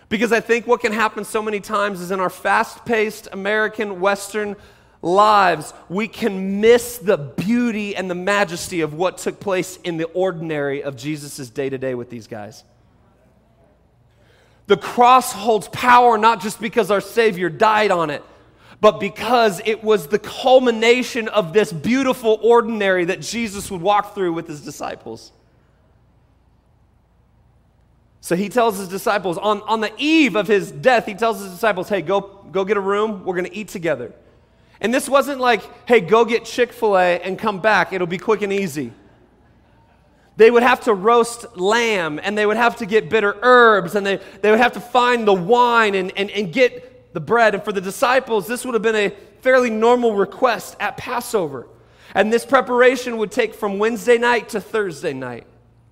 Because 0.08 0.32
I 0.32 0.40
think 0.40 0.68
what 0.68 0.82
can 0.82 0.94
happen 0.94 1.26
so 1.26 1.42
many 1.42 1.60
times 1.60 2.00
is 2.00 2.12
in 2.12 2.20
our 2.20 2.30
fast 2.30 2.86
paced 2.86 3.28
American 3.32 4.00
Western 4.00 4.56
lives, 5.06 5.72
we 5.88 6.08
can 6.08 6.60
miss 6.60 6.98
the 6.98 7.16
beauty 7.16 7.96
and 7.96 8.10
the 8.10 8.16
majesty 8.16 8.82
of 8.82 8.96
what 8.96 9.20
took 9.20 9.40
place 9.40 9.78
in 9.84 9.98
the 9.98 10.06
ordinary 10.06 10.82
of 10.82 10.98
Jesus' 10.98 11.50
day 11.50 11.70
to 11.70 11.78
day 11.78 11.94
with 11.94 12.10
these 12.10 12.28
guys. 12.28 12.64
The 14.66 14.78
cross 14.78 15.32
holds 15.32 15.68
power 15.68 16.18
not 16.18 16.42
just 16.42 16.60
because 16.60 16.90
our 16.90 17.02
Savior 17.02 17.50
died 17.50 17.92
on 17.92 18.10
it, 18.10 18.24
but 18.82 19.00
because 19.00 19.62
it 19.64 19.84
was 19.84 20.08
the 20.08 20.18
culmination 20.18 21.28
of 21.28 21.54
this 21.54 21.72
beautiful 21.72 22.40
ordinary 22.42 23.06
that 23.06 23.22
Jesus 23.22 23.70
would 23.70 23.82
walk 23.82 24.16
through 24.16 24.34
with 24.34 24.48
his 24.48 24.62
disciples. 24.62 25.32
So 28.22 28.36
he 28.36 28.50
tells 28.50 28.80
his 28.80 28.88
disciples, 28.88 29.38
on, 29.38 29.62
on 29.62 29.82
the 29.82 29.92
eve 30.00 30.36
of 30.36 30.48
his 30.48 30.72
death, 30.72 31.06
he 31.06 31.14
tells 31.14 31.42
his 31.42 31.52
disciples, 31.52 31.90
hey, 31.90 32.02
go, 32.02 32.22
go 32.52 32.66
get 32.66 32.76
a 32.76 32.82
room. 32.82 33.24
We're 33.24 33.36
going 33.36 33.46
to 33.46 33.56
eat 33.56 33.68
together. 33.68 34.12
And 34.82 34.94
this 34.94 35.08
wasn't 35.08 35.40
like, 35.40 35.62
hey, 35.88 36.02
go 36.02 36.26
get 36.26 36.46
Chick 36.46 36.74
fil 36.74 36.98
A 36.98 37.20
and 37.20 37.40
come 37.40 37.60
back. 37.60 37.94
It'll 37.94 38.08
be 38.08 38.18
quick 38.18 38.42
and 38.42 38.52
easy. 38.52 38.92
They 40.38 40.52
would 40.52 40.64
have 40.64 40.82
to 40.82 40.94
roast 40.94 41.58
lamb 41.58 42.20
and 42.22 42.38
they 42.38 42.46
would 42.46 42.58
have 42.58 42.78
to 42.78 42.86
get 42.86 43.10
bitter 43.10 43.38
herbs 43.42 43.96
and 43.96 44.06
they, 44.06 44.20
they 44.42 44.52
would 44.52 44.60
have 44.60 44.74
to 44.74 44.82
find 44.82 45.26
the 45.26 45.34
wine 45.34 45.96
and, 45.96 46.12
and, 46.18 46.30
and 46.30 46.52
get 46.52 47.14
the 47.14 47.22
bread. 47.22 47.56
And 47.56 47.64
for 47.64 47.72
the 47.72 47.80
disciples, 47.80 48.46
this 48.46 48.66
would 48.66 48.74
have 48.74 48.84
been 48.84 48.96
a 48.96 49.10
fairly 49.42 49.70
normal 49.70 50.14
request 50.14 50.76
at 50.80 50.98
Passover. 50.98 51.68
And 52.14 52.32
this 52.32 52.46
preparation 52.46 53.18
would 53.18 53.32
take 53.32 53.54
from 53.54 53.80
Wednesday 53.80 54.18
night 54.18 54.50
to 54.50 54.62
Thursday 54.62 55.14
night. 55.14 55.48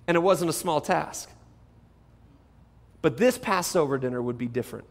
And 0.06 0.16
it 0.16 0.20
wasn't 0.20 0.50
a 0.50 0.54
small 0.54 0.82
task. 0.82 1.30
But 3.00 3.16
this 3.16 3.38
Passover 3.38 3.96
dinner 3.96 4.20
would 4.20 4.36
be 4.36 4.46
different. 4.46 4.86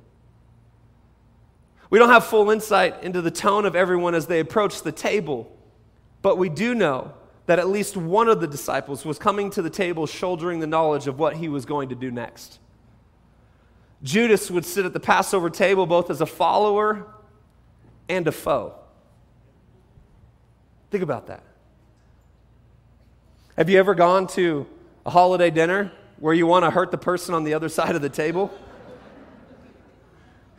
We 1.94 2.00
don't 2.00 2.10
have 2.10 2.26
full 2.26 2.50
insight 2.50 3.04
into 3.04 3.22
the 3.22 3.30
tone 3.30 3.68
of 3.68 3.76
everyone 3.76 4.16
as 4.16 4.26
they 4.26 4.40
approach 4.40 4.82
the 4.82 4.92
table, 4.92 5.56
but 6.24 6.40
we 6.40 6.50
do 6.50 6.74
know 6.74 7.14
that 7.46 7.60
at 7.60 7.68
least 7.68 7.96
one 7.96 8.28
of 8.30 8.42
the 8.42 8.48
disciples 8.48 9.06
was 9.06 9.20
coming 9.20 9.52
to 9.52 9.62
the 9.62 9.70
table 9.70 10.08
shouldering 10.08 10.60
the 10.60 10.66
knowledge 10.66 11.06
of 11.06 11.20
what 11.20 11.36
he 11.36 11.50
was 11.50 11.66
going 11.66 11.90
to 11.90 11.96
do 11.96 12.10
next. 12.10 12.58
Judas 14.02 14.50
would 14.50 14.66
sit 14.66 14.88
at 14.88 14.94
the 14.94 15.00
Passover 15.00 15.52
table 15.52 15.86
both 15.86 16.10
as 16.10 16.20
a 16.20 16.26
follower 16.26 17.06
and 18.10 18.28
a 18.28 18.32
foe. 18.32 18.74
Think 20.90 21.04
about 21.04 21.28
that. 21.28 21.44
Have 23.56 23.70
you 23.70 23.78
ever 23.78 23.94
gone 23.94 24.26
to 24.30 24.66
a 25.06 25.12
holiday 25.12 25.52
dinner 25.52 25.92
where 26.18 26.34
you 26.34 26.48
want 26.48 26.66
to 26.66 26.72
hurt 26.72 26.90
the 26.90 26.98
person 26.98 27.36
on 27.36 27.44
the 27.44 27.54
other 27.54 27.70
side 27.70 27.96
of 27.96 28.02
the 28.02 28.10
table? 28.10 28.52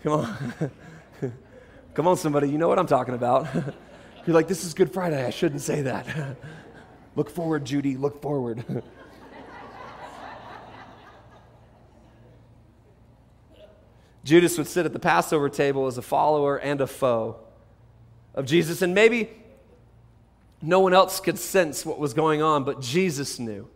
Come 0.05 0.13
on. 0.13 0.71
Come 1.95 2.07
on, 2.07 2.17
somebody. 2.17 2.49
You 2.49 2.59
know 2.59 2.69
what 2.69 2.79
I'm 2.79 2.87
talking 2.87 3.15
about. 3.15 3.47
You're 4.27 4.35
like, 4.35 4.49
this 4.49 4.65
is 4.65 4.75
Good 4.75 4.93
Friday. 4.93 5.25
I 5.25 5.31
shouldn't 5.31 5.61
say 5.61 5.83
that. 5.83 6.07
look 7.17 7.31
forward, 7.31 7.65
Judy. 7.65 7.97
Look 7.97 8.23
forward. 8.23 8.65
Judas 14.25 14.57
would 14.57 14.67
sit 14.67 14.87
at 14.87 14.95
the 14.95 14.99
Passover 14.99 15.51
table 15.51 15.87
as 15.87 15.99
a 15.99 16.03
follower 16.03 16.57
and 16.57 16.81
a 16.81 16.87
foe 16.87 17.37
of 18.35 18.47
Jesus. 18.47 18.81
And 18.81 18.95
maybe 18.95 19.31
no 20.63 20.81
one 20.81 20.95
else 20.95 21.21
could 21.21 21.39
sense 21.39 21.85
what 21.85 21.99
was 21.99 22.15
going 22.15 22.41
on, 22.41 22.65
but 22.65 22.81
Jesus 22.81 23.39
knew. 23.39 23.69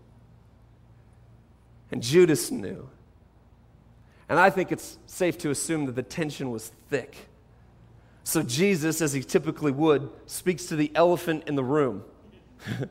And 1.90 2.02
Judas 2.02 2.50
knew. 2.50 2.88
And 4.28 4.38
I 4.38 4.50
think 4.50 4.72
it's 4.72 4.98
safe 5.06 5.38
to 5.38 5.50
assume 5.50 5.86
that 5.86 5.96
the 5.96 6.02
tension 6.02 6.50
was 6.50 6.70
thick. 6.90 7.28
So 8.24 8.42
Jesus, 8.42 9.00
as 9.00 9.12
he 9.12 9.22
typically 9.22 9.72
would, 9.72 10.10
speaks 10.26 10.66
to 10.66 10.76
the 10.76 10.92
elephant 10.94 11.44
in 11.46 11.54
the 11.54 11.64
room. 11.64 12.04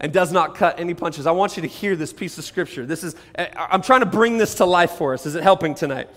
and 0.00 0.12
does 0.12 0.32
not 0.32 0.54
cut 0.54 0.80
any 0.80 0.94
punches. 0.94 1.26
I 1.26 1.30
want 1.30 1.56
you 1.56 1.62
to 1.62 1.68
hear 1.68 1.94
this 1.94 2.12
piece 2.12 2.38
of 2.38 2.44
scripture. 2.44 2.86
This 2.86 3.04
is 3.04 3.14
eh, 3.34 3.48
I'm 3.54 3.82
trying 3.82 4.00
to 4.00 4.06
bring 4.06 4.38
this 4.38 4.56
to 4.56 4.64
life 4.64 4.92
for 4.92 5.12
us. 5.12 5.26
Is 5.26 5.34
it 5.34 5.42
helping 5.42 5.74
tonight? 5.74 6.08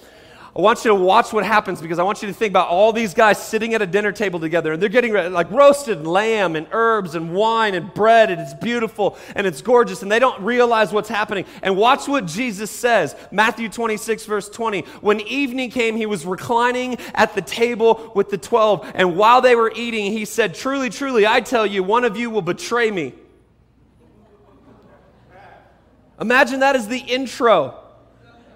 I 0.55 0.62
want 0.62 0.86
you 0.86 0.89
to 0.89 0.95
watch 0.95 1.33
what 1.33 1.43
happens 1.43 1.81
because 1.81 1.98
I 1.98 2.03
want 2.03 2.22
you 2.22 2.27
to 2.27 2.33
think 2.33 2.51
about 2.51 2.67
all 2.67 2.93
these 2.93 3.15
guys 3.15 3.43
sitting 3.43 3.74
at 3.74 3.81
a 3.81 3.88
dinner 3.88 4.12
table 4.12 4.39
together 4.39 4.74
and 4.74 4.79
they're 4.79 4.88
getting 4.88 5.12
like 5.31 5.50
roasted 5.50 6.05
lamb 6.05 6.55
and 6.55 6.67
herbs 6.72 7.15
and 7.15 7.33
wine 7.33 7.74
and 7.74 7.91
bread 7.91 8.29
and 8.29 8.39
it's 8.39 8.53
beautiful 8.53 9.17
and 9.36 9.48
it's 9.48 9.63
gorgeous 9.63 10.03
and 10.03 10.12
they 10.12 10.19
don't 10.19 10.39
realize 10.43 10.93
what's 10.93 11.10
happening. 11.10 11.45
And 11.63 11.75
watch 11.75 12.07
what 12.07 12.27
Jesus 12.27 12.69
says. 12.69 13.15
Matthew 13.31 13.67
26, 13.67 14.25
verse 14.25 14.48
20. 14.48 14.81
When 15.01 15.22
evening 15.22 15.72
came, 15.72 15.95
he 15.95 16.05
was 16.05 16.24
reclining 16.24 16.98
at 17.15 17.33
the 17.33 17.41
table 17.41 18.12
with 18.13 18.29
the 18.29 18.38
12. 18.38 18.91
And 18.93 19.17
while 19.17 19.41
they 19.41 19.55
were 19.55 19.74
eating, 19.75 20.12
he 20.12 20.24
said, 20.24 20.53
Truly, 20.53 20.91
truly, 20.91 21.25
I 21.25 21.41
tell 21.41 21.65
you, 21.65 21.81
one 21.81 22.05
of 22.05 22.15
you 22.15 22.29
will 22.29 22.43
betray 22.43 22.91
me. 22.91 23.15
Imagine 26.22 26.60
that 26.60 26.75
is 26.75 26.88
the 26.88 27.00
intro 27.00 27.79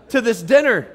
to 0.10 0.22
this 0.22 0.44
dinner. 0.44 0.94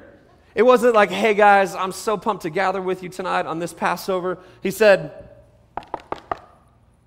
It 0.54 0.62
wasn't 0.62 0.94
like, 0.94 1.10
hey 1.10 1.34
guys, 1.34 1.74
I'm 1.74 1.92
so 1.92 2.16
pumped 2.16 2.42
to 2.42 2.50
gather 2.50 2.82
with 2.82 3.02
you 3.02 3.08
tonight 3.08 3.46
on 3.46 3.58
this 3.58 3.72
Passover. 3.72 4.38
He 4.62 4.70
said, 4.70 5.28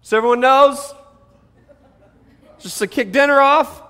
so 0.01 0.17
everyone 0.17 0.39
knows, 0.39 0.93
just 2.59 2.79
to 2.79 2.87
kick 2.87 3.11
dinner 3.11 3.39
off, 3.39 3.81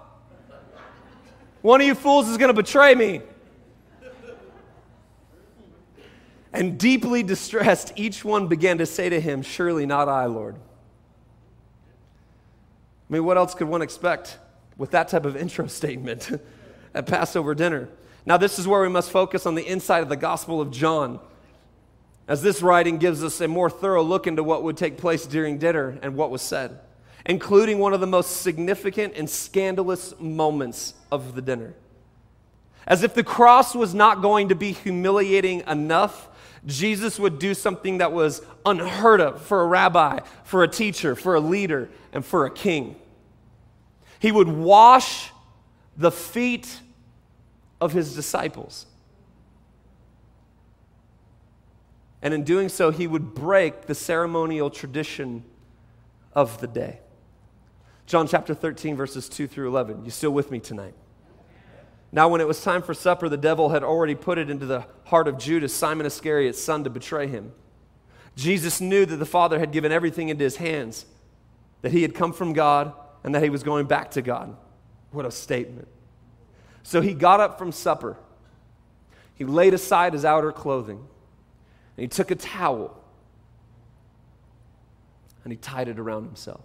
one 1.62 1.82
of 1.82 1.88
you 1.88 1.96
fools 1.96 2.30
is 2.30 2.38
going 2.38 2.50
to 2.50 2.54
betray 2.54 2.94
me. 2.94 3.22
And 6.54 6.78
deeply 6.80 7.22
distressed, 7.22 7.92
each 7.98 8.24
one 8.24 8.48
began 8.48 8.78
to 8.78 8.86
say 8.86 9.10
to 9.10 9.20
him, 9.20 9.42
Surely 9.42 9.86
not 9.86 10.08
I, 10.08 10.26
Lord. 10.28 10.56
I 13.10 13.14
mean, 13.14 13.26
what 13.26 13.36
else 13.36 13.54
could 13.54 13.68
one 13.68 13.82
expect 13.82 14.38
with 14.78 14.92
that 14.92 15.10
type 15.10 15.26
of 15.26 15.36
intro 15.36 15.68
statement 15.68 16.32
at 16.94 17.08
Passover 17.08 17.56
dinner? 17.56 17.90
Now, 18.26 18.38
this 18.38 18.58
is 18.58 18.68
where 18.68 18.82
we 18.82 18.90
must 18.90 19.12
focus 19.12 19.46
on 19.46 19.56
the 19.56 19.68
inside 19.68 20.02
of 20.02 20.10
the 20.10 20.16
Gospel 20.16 20.60
of 20.60 20.72
John, 20.72 21.20
as 22.28 22.42
this 22.42 22.64
writing 22.64 22.98
gives 22.98 23.24
us 23.24 23.40
a 23.40 23.48
more 23.48 23.70
thorough 23.70 24.02
look 24.02 24.26
into 24.26 24.44
what 24.44 24.64
would 24.64 24.78
take 24.78 24.98
place 24.98 25.28
during 25.28 25.60
dinner 25.60 26.00
and 26.02 26.16
what 26.16 26.32
was 26.32 26.42
said, 26.42 26.80
including 27.26 27.78
one 27.78 27.94
of 27.94 28.00
the 28.00 28.08
most 28.08 28.42
significant 28.42 29.14
and 29.16 29.30
scandalous 29.30 30.20
moments 30.20 30.96
of 31.12 31.36
the 31.36 31.42
dinner. 31.42 31.76
As 32.88 33.04
if 33.04 33.14
the 33.14 33.24
cross 33.24 33.76
was 33.76 33.94
not 33.94 34.24
going 34.24 34.50
to 34.50 34.56
be 34.56 34.72
humiliating 34.72 35.62
enough, 35.68 36.30
Jesus 36.66 37.20
would 37.20 37.38
do 37.38 37.54
something 37.54 38.00
that 38.00 38.12
was 38.12 38.42
unheard 38.66 39.22
of 39.22 39.42
for 39.44 39.62
a 39.62 39.68
rabbi, 39.68 40.20
for 40.44 40.64
a 40.64 40.68
teacher, 40.68 41.16
for 41.16 41.36
a 41.36 41.40
leader, 41.40 41.90
and 42.12 42.26
for 42.26 42.46
a 42.46 42.52
king. 42.52 42.96
He 44.20 44.32
would 44.32 44.48
wash 44.48 45.32
the 45.96 46.12
feet 46.12 46.80
of 47.80 47.94
his 47.94 48.16
disciples. 48.16 48.86
And 52.22 52.34
in 52.34 52.44
doing 52.44 52.70
so, 52.70 52.92
he 52.92 53.06
would 53.06 53.36
break 53.36 53.84
the 53.84 53.96
ceremonial 53.96 54.70
tradition 54.70 55.44
of 56.34 56.60
the 56.60 56.68
day. 56.68 57.00
John 58.06 58.28
chapter 58.28 58.54
13, 58.54 58.96
verses 58.96 59.30
2 59.30 59.48
through 59.48 59.68
11. 59.68 60.06
You 60.06 60.12
still 60.12 60.32
with 60.32 60.52
me 60.52 60.60
tonight? 60.60 60.94
Now, 62.12 62.30
when 62.30 62.40
it 62.40 62.48
was 62.48 62.64
time 62.64 62.82
for 62.82 62.94
supper, 62.94 63.28
the 63.30 63.38
devil 63.38 63.70
had 63.70 63.84
already 63.84 64.16
put 64.16 64.38
it 64.38 64.50
into 64.50 64.66
the 64.66 64.86
heart 65.06 65.28
of 65.28 65.38
Judas, 65.38 65.74
Simon 65.74 66.06
Iscariot's 66.06 66.62
son, 66.62 66.84
to 66.84 66.90
betray 66.90 67.28
him. 67.28 67.52
Jesus 68.36 68.80
knew 68.80 69.06
that 69.06 69.18
the 69.18 69.26
Father 69.26 69.60
had 69.60 69.72
given 69.72 69.92
everything 69.92 70.30
into 70.30 70.44
his 70.44 70.58
hands, 70.58 71.06
that 71.82 71.92
he 71.92 72.04
had 72.04 72.14
come 72.14 72.32
from 72.32 72.54
God, 72.54 72.94
and 73.24 73.34
that 73.36 73.44
he 73.44 73.50
was 73.50 73.64
going 73.64 73.86
back 73.86 74.12
to 74.12 74.22
God. 74.22 74.56
What 75.12 75.26
a 75.26 75.32
statement. 75.32 75.88
So 76.86 77.02
he 77.02 77.16
got 77.16 77.40
up 77.40 77.58
from 77.58 77.72
supper. 77.72 78.16
He 79.34 79.44
laid 79.44 79.74
aside 79.74 80.14
his 80.14 80.24
outer 80.24 80.52
clothing. 80.52 80.98
And 80.98 82.04
he 82.04 82.08
took 82.08 82.30
a 82.30 82.36
towel 82.36 82.96
and 85.44 85.52
he 85.52 85.58
tied 85.58 85.88
it 85.88 85.98
around 85.98 86.26
himself. 86.26 86.62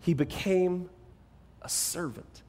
He 0.00 0.12
became 0.12 0.90
a 1.62 1.68
servant. 1.68 2.42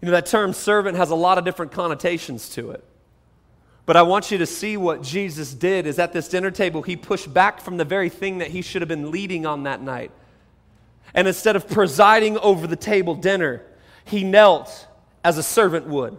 You 0.00 0.06
know, 0.06 0.12
that 0.12 0.26
term 0.26 0.52
servant 0.52 0.96
has 0.96 1.10
a 1.10 1.14
lot 1.14 1.38
of 1.38 1.44
different 1.44 1.70
connotations 1.70 2.48
to 2.50 2.72
it. 2.72 2.82
But 3.86 3.96
I 3.96 4.02
want 4.02 4.32
you 4.32 4.38
to 4.38 4.46
see 4.46 4.76
what 4.76 5.02
Jesus 5.02 5.54
did 5.54 5.86
is 5.86 6.00
at 6.00 6.12
this 6.12 6.28
dinner 6.28 6.50
table, 6.50 6.82
he 6.82 6.96
pushed 6.96 7.32
back 7.32 7.60
from 7.60 7.76
the 7.76 7.84
very 7.84 8.08
thing 8.08 8.38
that 8.38 8.48
he 8.48 8.60
should 8.60 8.82
have 8.82 8.88
been 8.88 9.12
leading 9.12 9.46
on 9.46 9.62
that 9.62 9.80
night. 9.80 10.10
And 11.14 11.28
instead 11.28 11.56
of 11.56 11.68
presiding 11.68 12.38
over 12.38 12.66
the 12.66 12.76
table 12.76 13.14
dinner, 13.14 13.62
he 14.04 14.24
knelt 14.24 14.86
as 15.24 15.38
a 15.38 15.42
servant 15.42 15.86
would, 15.86 16.18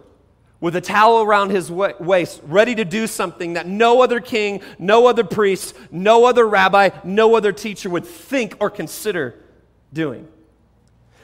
with 0.60 0.76
a 0.76 0.80
towel 0.80 1.22
around 1.22 1.50
his 1.50 1.70
waist, 1.70 2.40
ready 2.44 2.74
to 2.74 2.84
do 2.84 3.06
something 3.06 3.54
that 3.54 3.66
no 3.66 4.02
other 4.02 4.20
king, 4.20 4.62
no 4.78 5.06
other 5.06 5.24
priest, 5.24 5.76
no 5.90 6.24
other 6.24 6.46
rabbi, 6.46 6.90
no 7.04 7.34
other 7.34 7.52
teacher 7.52 7.90
would 7.90 8.06
think 8.06 8.56
or 8.60 8.70
consider 8.70 9.34
doing. 9.92 10.28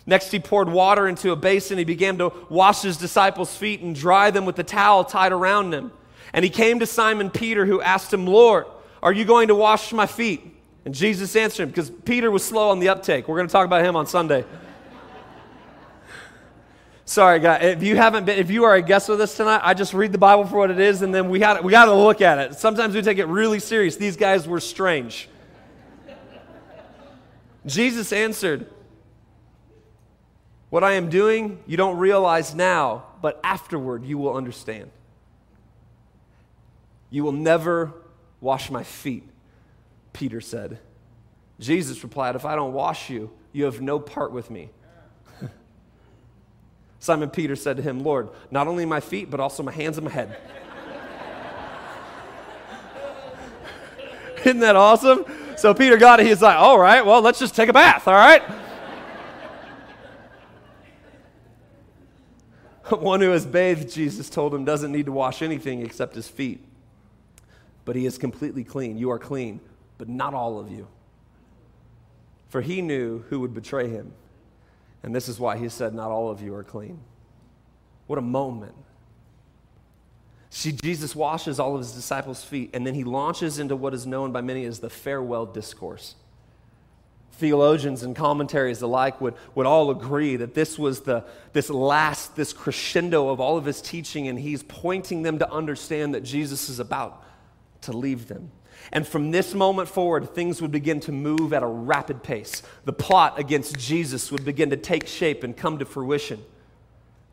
Next, 0.05 0.31
he 0.31 0.41
poured 0.41 0.69
water 0.69 1.07
into 1.07 1.31
a 1.31 1.37
basin. 1.37 1.79
He 1.79 1.85
began 1.85 2.19
to 2.19 2.33
wash 2.49 2.83
his 2.83 2.97
disciples' 2.97 3.57
feet 3.57 3.81
and 3.81 3.95
dry 3.95 4.31
them 4.31 4.45
with 4.45 4.57
the 4.57 4.65
towel 4.65 5.05
tied 5.05 5.33
around 5.33 5.73
him. 5.73 5.93
And 6.33 6.45
he 6.45 6.51
came 6.51 6.81
to 6.81 6.87
Simon 6.87 7.31
Peter, 7.31 7.65
who 7.65 7.81
asked 7.81 8.13
him, 8.13 8.27
Lord, 8.27 8.67
are 9.03 9.13
you 9.13 9.25
going 9.25 9.49
to 9.49 9.55
wash 9.55 9.93
my 9.93 10.07
feet? 10.07 10.60
And 10.85 10.95
Jesus 10.95 11.37
answered 11.37 11.65
him 11.65 11.69
because 11.71 11.91
Peter 11.91 12.31
was 12.31 12.45
slow 12.45 12.71
on 12.71 12.79
the 12.79 12.89
uptake. 12.89 13.29
We're 13.29 13.37
going 13.37 13.49
to 13.49 13.53
talk 13.53 13.67
about 13.67 13.85
him 13.85 13.97
on 13.97 14.07
Sunday. 14.07 14.45
Sorry, 17.05 17.41
guys. 17.41 17.63
If 17.63 17.83
you 17.83 17.97
haven't 17.97 18.25
been, 18.25 18.39
if 18.39 18.51
you 18.51 18.65
are 18.65 18.75
a 18.75 18.83
guest 18.83 19.09
with 19.09 19.21
us 19.21 19.37
tonight, 19.37 19.61
I 19.63 19.75
just 19.75 19.93
read 19.93 20.13
the 20.13 20.19
Bible 20.19 20.47
for 20.47 20.57
what 20.57 20.71
it 20.71 20.81
is, 20.81 21.03
and 21.03 21.15
then 21.15 21.29
we 21.29 21.39
got 21.39 21.63
we 21.63 21.71
got 21.71 21.87
to 21.87 21.95
look 21.95 22.21
at 22.21 22.39
it. 22.39 22.55
Sometimes 22.55 22.95
we 22.95 23.03
take 23.03 23.19
it 23.19 23.27
really 23.27 23.59
serious. 23.59 23.97
These 23.97 24.17
guys 24.17 24.49
were 24.49 24.61
strange. 24.61 25.29
Jesus 27.67 28.13
answered, 28.13 28.67
What 30.71 30.85
I 30.85 30.93
am 30.93 31.11
doing, 31.11 31.63
you 31.67 31.77
don't 31.77 31.99
realize 31.99 32.55
now, 32.55 33.05
but 33.21 33.41
afterward 33.45 34.05
you 34.05 34.19
will 34.19 34.35
understand. 34.35 34.91
You 37.11 37.25
will 37.25 37.33
never 37.33 37.93
wash 38.41 38.71
my 38.71 38.85
feet, 38.85 39.29
Peter 40.13 40.41
said. 40.41 40.79
Jesus 41.59 42.03
replied, 42.03 42.37
If 42.37 42.45
I 42.45 42.55
don't 42.57 42.73
wash 42.73 43.11
you, 43.11 43.31
you 43.53 43.65
have 43.65 43.81
no 43.81 43.99
part 43.99 44.33
with 44.33 44.51
me. 44.51 44.71
Simon 46.99 47.31
Peter 47.31 47.57
said 47.57 47.77
to 47.77 47.83
him, 47.83 48.03
Lord, 48.03 48.31
not 48.51 48.67
only 48.67 48.85
my 48.85 49.01
feet, 49.01 49.31
but 49.31 49.41
also 49.41 49.63
my 49.63 49.73
hands 49.73 49.99
and 49.99 50.07
my 50.07 50.13
head. 50.13 50.37
Isn't 54.45 54.61
that 54.61 54.77
awesome? 54.77 55.25
So 55.57 55.75
Peter 55.75 55.99
got 55.99 56.21
it. 56.21 56.27
He's 56.27 56.41
like, 56.41 56.57
All 56.57 56.79
right, 56.79 57.05
well, 57.05 57.21
let's 57.21 57.39
just 57.39 57.55
take 57.55 57.69
a 57.69 57.75
bath, 57.75 58.09
all 58.09 58.15
right? 58.15 58.43
One 62.99 63.21
who 63.21 63.31
has 63.31 63.47
bathed, 63.47 63.93
Jesus 63.93 64.29
told 64.29 64.53
him, 64.53 64.65
doesn't 64.65 64.91
need 64.91 65.07
to 65.07 65.13
wash 65.13 65.43
anything 65.43 65.83
except 65.83 66.15
his 66.15 66.27
feet. 66.29 66.65
But 67.85 67.95
he 67.97 68.05
is 68.05 68.19
completely 68.19 68.65
clean. 68.65 68.99
You 68.99 69.11
are 69.11 69.19
clean, 69.19 69.61
but 70.01 70.09
not 70.09 70.33
all 70.33 70.59
of 70.59 70.73
you. 70.73 70.89
For 72.49 72.63
he 72.63 72.81
knew 72.81 73.23
who 73.29 73.41
would 73.41 73.53
betray 73.53 73.89
him. 73.89 74.15
And 75.03 75.15
this 75.15 75.29
is 75.29 75.39
why 75.39 75.59
he 75.59 75.69
said, 75.69 75.95
Not 75.95 76.11
all 76.11 76.31
of 76.31 76.41
you 76.41 76.55
are 76.55 76.65
clean. 76.65 77.01
What 78.07 78.19
a 78.19 78.23
moment. 78.23 78.75
See, 80.49 80.73
Jesus 80.73 81.15
washes 81.15 81.61
all 81.61 81.75
of 81.75 81.81
his 81.83 81.93
disciples' 81.93 82.43
feet, 82.43 82.71
and 82.73 82.87
then 82.87 82.95
he 82.95 83.05
launches 83.05 83.59
into 83.59 83.77
what 83.77 83.93
is 83.93 84.07
known 84.07 84.33
by 84.33 84.41
many 84.41 84.65
as 84.65 84.81
the 84.81 84.91
farewell 84.91 85.45
discourse 85.45 86.15
theologians 87.41 88.03
and 88.03 88.15
commentaries 88.15 88.83
alike 88.83 89.21
would, 89.21 89.35
would 89.55 89.67
all 89.67 89.91
agree 89.91 90.37
that 90.37 90.55
this 90.55 90.79
was 90.79 91.01
the, 91.01 91.25
this 91.55 91.71
last, 91.71 92.37
this 92.37 92.53
crescendo 92.53 93.31
of 93.31 93.41
all 93.41 93.57
of 93.57 93.65
his 93.65 93.81
teaching, 93.81 94.29
and 94.29 94.39
he's 94.39 94.63
pointing 94.63 95.23
them 95.23 95.39
to 95.39 95.51
understand 95.51 96.15
that 96.15 96.23
Jesus 96.23 96.69
is 96.69 96.79
about 96.79 97.25
to 97.81 97.93
leave 97.93 98.29
them. 98.29 98.53
And 98.93 99.07
from 99.07 99.31
this 99.31 99.55
moment 99.55 99.89
forward, 99.89 100.35
things 100.35 100.61
would 100.61 100.71
begin 100.71 101.01
to 101.01 101.13
move 101.13 101.53
at 101.53 101.63
a 101.63 101.67
rapid 101.67 102.23
pace. 102.23 102.63
The 102.85 102.93
plot 102.93 103.39
against 103.39 103.79
Jesus 103.79 104.33
would 104.33 104.45
begin 104.45 104.71
to 104.71 104.77
take 104.77 105.07
shape 105.07 105.45
and 105.45 105.57
come 105.57 105.79
to 105.79 105.85
fruition. 105.85 106.43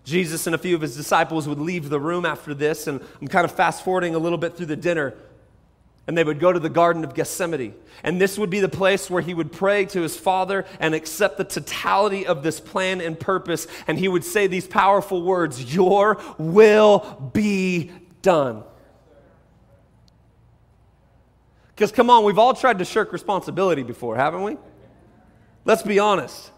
Jesus 0.03 0.47
and 0.47 0.55
a 0.55 0.57
few 0.57 0.75
of 0.75 0.81
his 0.81 0.95
disciples 0.95 1.47
would 1.47 1.59
leave 1.59 1.89
the 1.89 1.99
room 1.99 2.25
after 2.25 2.53
this, 2.53 2.87
and 2.87 3.01
I'm 3.21 3.27
kind 3.27 3.43
of 3.43 3.51
fast 3.51 3.83
forwarding 3.83 4.15
a 4.15 4.19
little 4.19 4.37
bit 4.37 4.55
through 4.55 4.67
the 4.67 4.75
dinner 4.75 5.15
and 6.07 6.17
they 6.17 6.23
would 6.23 6.39
go 6.39 6.53
to 6.53 6.59
the 6.59 6.69
Garden 6.69 7.03
of 7.03 7.13
Gethsemane. 7.13 7.75
And 8.01 8.19
this 8.19 8.39
would 8.39 8.49
be 8.49 8.61
the 8.61 8.69
place 8.69 9.09
where 9.09 9.21
he 9.21 9.33
would 9.33 9.51
pray 9.51 9.85
to 9.85 10.01
his 10.01 10.15
Father 10.15 10.65
and 10.79 10.95
accept 10.95 11.37
the 11.37 11.43
totality 11.43 12.25
of 12.25 12.43
this 12.43 12.61
plan 12.61 13.01
and 13.01 13.19
purpose. 13.19 13.67
And 13.87 13.99
he 13.99 14.07
would 14.07 14.23
say 14.23 14.47
these 14.47 14.67
powerful 14.67 15.21
words 15.21 15.75
Your 15.75 16.17
will 16.37 17.29
be 17.33 17.91
done. 18.21 18.63
Because, 21.77 21.91
come 21.91 22.09
on, 22.09 22.23
we've 22.23 22.39
all 22.39 22.55
tried 22.55 22.79
to 22.79 22.85
shirk 22.85 23.13
responsibility 23.13 23.83
before, 23.83 24.15
haven't 24.15 24.41
we? 24.41 24.57
Let's 25.63 25.83
be 25.83 25.99
honest. 25.99 26.49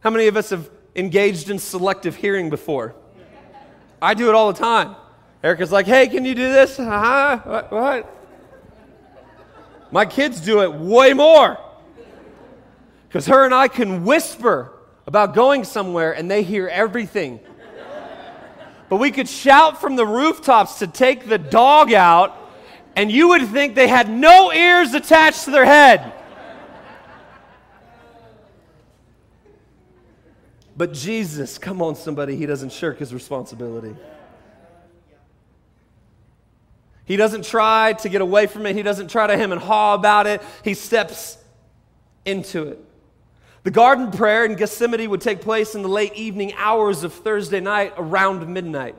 How 0.00 0.10
many 0.10 0.26
of 0.26 0.36
us 0.36 0.50
have 0.50 0.68
engaged 0.94 1.48
in 1.48 1.58
selective 1.58 2.14
hearing 2.14 2.50
before? 2.50 2.94
I 4.02 4.12
do 4.12 4.28
it 4.28 4.34
all 4.34 4.52
the 4.52 4.58
time. 4.58 4.96
Erica's 5.42 5.72
like, 5.72 5.86
hey, 5.86 6.08
can 6.08 6.26
you 6.26 6.34
do 6.34 6.52
this? 6.52 6.76
Huh? 6.76 7.38
What? 7.38 7.72
what? 7.72 8.16
My 9.90 10.04
kids 10.04 10.42
do 10.42 10.60
it 10.60 10.70
way 10.70 11.14
more. 11.14 11.58
Because 13.08 13.24
her 13.28 13.46
and 13.46 13.54
I 13.54 13.68
can 13.68 14.04
whisper 14.04 14.72
about 15.06 15.32
going 15.32 15.64
somewhere 15.64 16.12
and 16.12 16.30
they 16.30 16.42
hear 16.42 16.68
everything. 16.68 17.40
But 18.90 18.96
we 18.96 19.10
could 19.10 19.28
shout 19.28 19.80
from 19.80 19.96
the 19.96 20.04
rooftops 20.04 20.80
to 20.80 20.86
take 20.86 21.30
the 21.30 21.38
dog 21.38 21.94
out, 21.94 22.43
and 22.96 23.10
you 23.10 23.28
would 23.28 23.48
think 23.48 23.74
they 23.74 23.88
had 23.88 24.08
no 24.08 24.52
ears 24.52 24.94
attached 24.94 25.44
to 25.44 25.50
their 25.50 25.64
head. 25.64 26.12
But 30.76 30.92
Jesus, 30.92 31.58
come 31.58 31.80
on, 31.80 31.94
somebody, 31.94 32.36
he 32.36 32.46
doesn't 32.46 32.72
shirk 32.72 32.98
his 32.98 33.14
responsibility. 33.14 33.94
He 37.04 37.16
doesn't 37.16 37.44
try 37.44 37.92
to 37.92 38.08
get 38.08 38.20
away 38.20 38.46
from 38.46 38.66
it. 38.66 38.74
He 38.74 38.82
doesn't 38.82 39.08
try 39.08 39.26
to 39.26 39.36
hem 39.36 39.52
and 39.52 39.60
haw 39.60 39.94
about 39.94 40.26
it. 40.26 40.42
He 40.64 40.74
steps 40.74 41.38
into 42.24 42.68
it. 42.68 42.84
The 43.62 43.70
garden 43.70 44.10
prayer 44.10 44.44
in 44.44 44.56
Gethsemane 44.56 45.08
would 45.10 45.20
take 45.20 45.40
place 45.40 45.74
in 45.74 45.82
the 45.82 45.88
late 45.88 46.14
evening 46.14 46.52
hours 46.54 47.04
of 47.04 47.12
Thursday 47.12 47.60
night 47.60 47.94
around 47.96 48.46
midnight, 48.48 48.94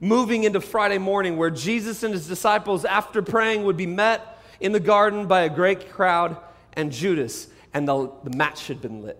moving 0.00 0.44
into 0.44 0.60
Friday 0.60 0.98
morning, 0.98 1.36
where 1.36 1.50
Jesus 1.50 2.02
and 2.02 2.12
his 2.12 2.28
disciples, 2.28 2.84
after 2.84 3.22
praying, 3.22 3.64
would 3.64 3.76
be 3.76 3.86
met 3.86 4.38
in 4.60 4.72
the 4.72 4.80
garden 4.80 5.26
by 5.26 5.42
a 5.42 5.48
great 5.48 5.90
crowd 5.90 6.36
and 6.74 6.92
Judas, 6.92 7.48
and 7.72 7.88
the, 7.88 8.10
the 8.24 8.36
match 8.36 8.68
had 8.68 8.80
been 8.80 9.02
lit. 9.02 9.18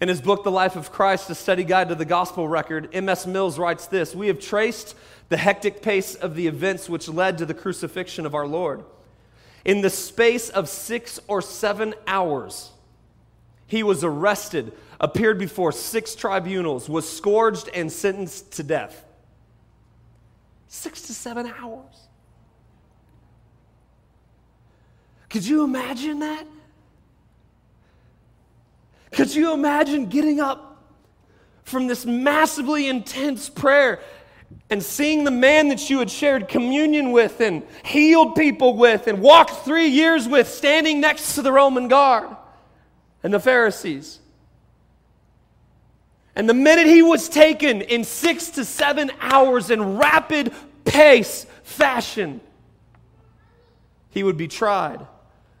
In 0.00 0.08
his 0.08 0.20
book, 0.20 0.44
The 0.44 0.50
Life 0.50 0.76
of 0.76 0.92
Christ, 0.92 1.28
a 1.28 1.34
study 1.34 1.64
guide 1.64 1.88
to 1.88 1.96
the 1.96 2.04
gospel 2.04 2.46
record, 2.46 2.88
M.S. 2.92 3.26
Mills 3.26 3.58
writes 3.58 3.86
this 3.86 4.14
We 4.14 4.28
have 4.28 4.38
traced 4.38 4.94
the 5.28 5.36
hectic 5.36 5.82
pace 5.82 6.14
of 6.14 6.36
the 6.36 6.46
events 6.46 6.88
which 6.88 7.08
led 7.08 7.38
to 7.38 7.46
the 7.46 7.54
crucifixion 7.54 8.24
of 8.24 8.34
our 8.34 8.46
Lord. 8.46 8.84
In 9.64 9.80
the 9.80 9.90
space 9.90 10.50
of 10.50 10.68
six 10.68 11.18
or 11.26 11.42
seven 11.42 11.94
hours, 12.06 12.70
he 13.66 13.82
was 13.82 14.04
arrested, 14.04 14.72
appeared 15.00 15.38
before 15.38 15.72
six 15.72 16.14
tribunals, 16.14 16.88
was 16.88 17.08
scourged, 17.08 17.68
and 17.72 17.90
sentenced 17.90 18.52
to 18.52 18.62
death. 18.62 19.04
Six 20.66 21.02
to 21.02 21.14
seven 21.14 21.52
hours. 21.60 22.08
Could 25.30 25.46
you 25.46 25.64
imagine 25.64 26.20
that? 26.20 26.46
Could 29.12 29.34
you 29.34 29.52
imagine 29.52 30.06
getting 30.06 30.40
up 30.40 30.82
from 31.64 31.86
this 31.86 32.04
massively 32.06 32.88
intense 32.88 33.48
prayer 33.48 34.00
and 34.70 34.82
seeing 34.82 35.24
the 35.24 35.30
man 35.30 35.68
that 35.68 35.90
you 35.90 35.98
had 35.98 36.10
shared 36.10 36.48
communion 36.48 37.12
with 37.12 37.40
and 37.40 37.62
healed 37.84 38.34
people 38.34 38.76
with 38.76 39.06
and 39.06 39.20
walked 39.20 39.64
three 39.64 39.88
years 39.88 40.26
with 40.26 40.48
standing 40.48 41.00
next 41.00 41.34
to 41.34 41.42
the 41.42 41.52
Roman 41.52 41.88
guard 41.88 42.34
and 43.22 43.32
the 43.32 43.40
Pharisees. 43.40 44.20
And 46.38 46.48
the 46.48 46.54
minute 46.54 46.86
he 46.86 47.02
was 47.02 47.28
taken 47.28 47.82
in 47.82 48.04
six 48.04 48.50
to 48.50 48.64
seven 48.64 49.10
hours 49.20 49.70
in 49.70 49.98
rapid 49.98 50.54
pace 50.84 51.46
fashion, 51.64 52.40
he 54.10 54.22
would 54.22 54.36
be 54.36 54.46
tried, 54.46 55.04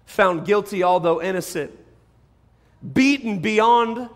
found 0.06 0.46
guilty, 0.46 0.84
although 0.84 1.20
innocent, 1.20 1.72
beaten 2.94 3.40
beyond 3.40 4.08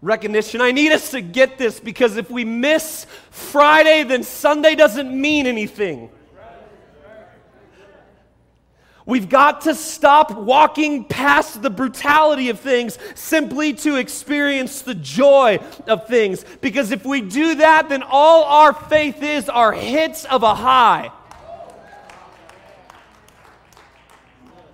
recognition. 0.00 0.60
I 0.60 0.70
need 0.70 0.92
us 0.92 1.10
to 1.10 1.20
get 1.20 1.58
this 1.58 1.80
because 1.80 2.16
if 2.16 2.30
we 2.30 2.44
miss 2.44 3.08
Friday, 3.30 4.04
then 4.04 4.22
Sunday 4.22 4.76
doesn't 4.76 5.12
mean 5.12 5.48
anything. 5.48 6.08
We've 9.06 9.28
got 9.28 9.60
to 9.62 9.74
stop 9.76 10.32
walking 10.32 11.04
past 11.04 11.62
the 11.62 11.70
brutality 11.70 12.48
of 12.48 12.58
things 12.58 12.98
simply 13.14 13.72
to 13.74 13.94
experience 13.94 14.82
the 14.82 14.96
joy 14.96 15.60
of 15.86 16.08
things. 16.08 16.44
Because 16.60 16.90
if 16.90 17.04
we 17.04 17.20
do 17.20 17.54
that, 17.54 17.88
then 17.88 18.02
all 18.02 18.42
our 18.42 18.72
faith 18.72 19.22
is 19.22 19.48
are 19.48 19.72
hits 19.72 20.24
of 20.24 20.42
a 20.42 20.56
high. 20.56 21.12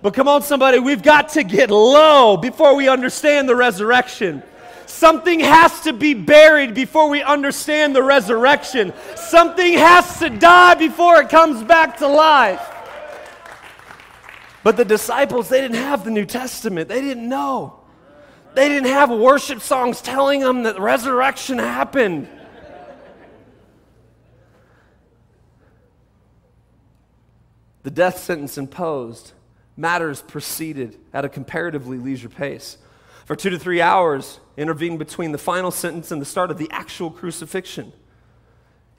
But 0.01 0.15
come 0.15 0.27
on, 0.27 0.41
somebody, 0.41 0.79
we've 0.79 1.03
got 1.03 1.29
to 1.29 1.43
get 1.43 1.69
low 1.69 2.35
before 2.35 2.75
we 2.75 2.89
understand 2.89 3.47
the 3.47 3.55
resurrection. 3.55 4.41
Something 4.87 5.41
has 5.41 5.81
to 5.81 5.93
be 5.93 6.15
buried 6.15 6.73
before 6.73 7.07
we 7.07 7.21
understand 7.21 7.95
the 7.95 8.03
resurrection. 8.03 8.93
Something 9.15 9.73
has 9.73 10.19
to 10.19 10.31
die 10.31 10.73
before 10.73 11.21
it 11.21 11.29
comes 11.29 11.63
back 11.63 11.97
to 11.99 12.07
life. 12.07 12.72
But 14.63 14.77
the 14.77 14.85
disciples, 14.85 15.49
they 15.49 15.59
didn't 15.59 15.77
have 15.77 16.05
the 16.05 16.11
New 16.11 16.25
Testament. 16.25 16.87
They 16.87 17.01
didn't 17.01 17.27
know. 17.27 17.81
They 18.55 18.69
didn't 18.69 18.89
have 18.89 19.09
worship 19.09 19.61
songs 19.61 20.01
telling 20.01 20.39
them 20.39 20.63
that 20.63 20.79
resurrection 20.79 21.57
happened. 21.57 22.27
The 27.83 27.91
death 27.91 28.19
sentence 28.19 28.57
imposed, 28.57 29.33
matters 29.75 30.21
proceeded 30.21 30.97
at 31.13 31.25
a 31.25 31.29
comparatively 31.29 31.97
leisure 31.97 32.29
pace. 32.29 32.77
For 33.25 33.35
two 33.35 33.49
to 33.49 33.59
three 33.59 33.81
hours, 33.81 34.39
intervened 34.55 34.99
between 34.99 35.33
the 35.33 35.37
final 35.37 35.71
sentence 35.71 36.11
and 36.11 36.21
the 36.21 36.25
start 36.25 36.51
of 36.51 36.57
the 36.57 36.69
actual 36.71 37.11
crucifixion. 37.11 37.91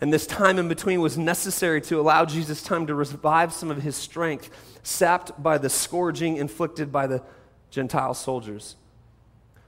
And 0.05 0.13
this 0.13 0.27
time 0.27 0.59
in 0.59 0.69
between 0.69 1.01
was 1.01 1.17
necessary 1.17 1.81
to 1.81 1.99
allow 1.99 2.27
Jesus 2.27 2.63
time 2.63 2.87
to 2.89 2.95
revive 2.95 3.55
some 3.55 3.71
of 3.71 3.81
his 3.81 3.97
strength, 3.97 4.51
sapped 4.83 5.43
by 5.43 5.57
the 5.57 5.71
scourging 5.71 6.37
inflicted 6.37 6.93
by 6.93 7.07
the 7.07 7.23
Gentile 7.71 8.13
soldiers. 8.13 8.77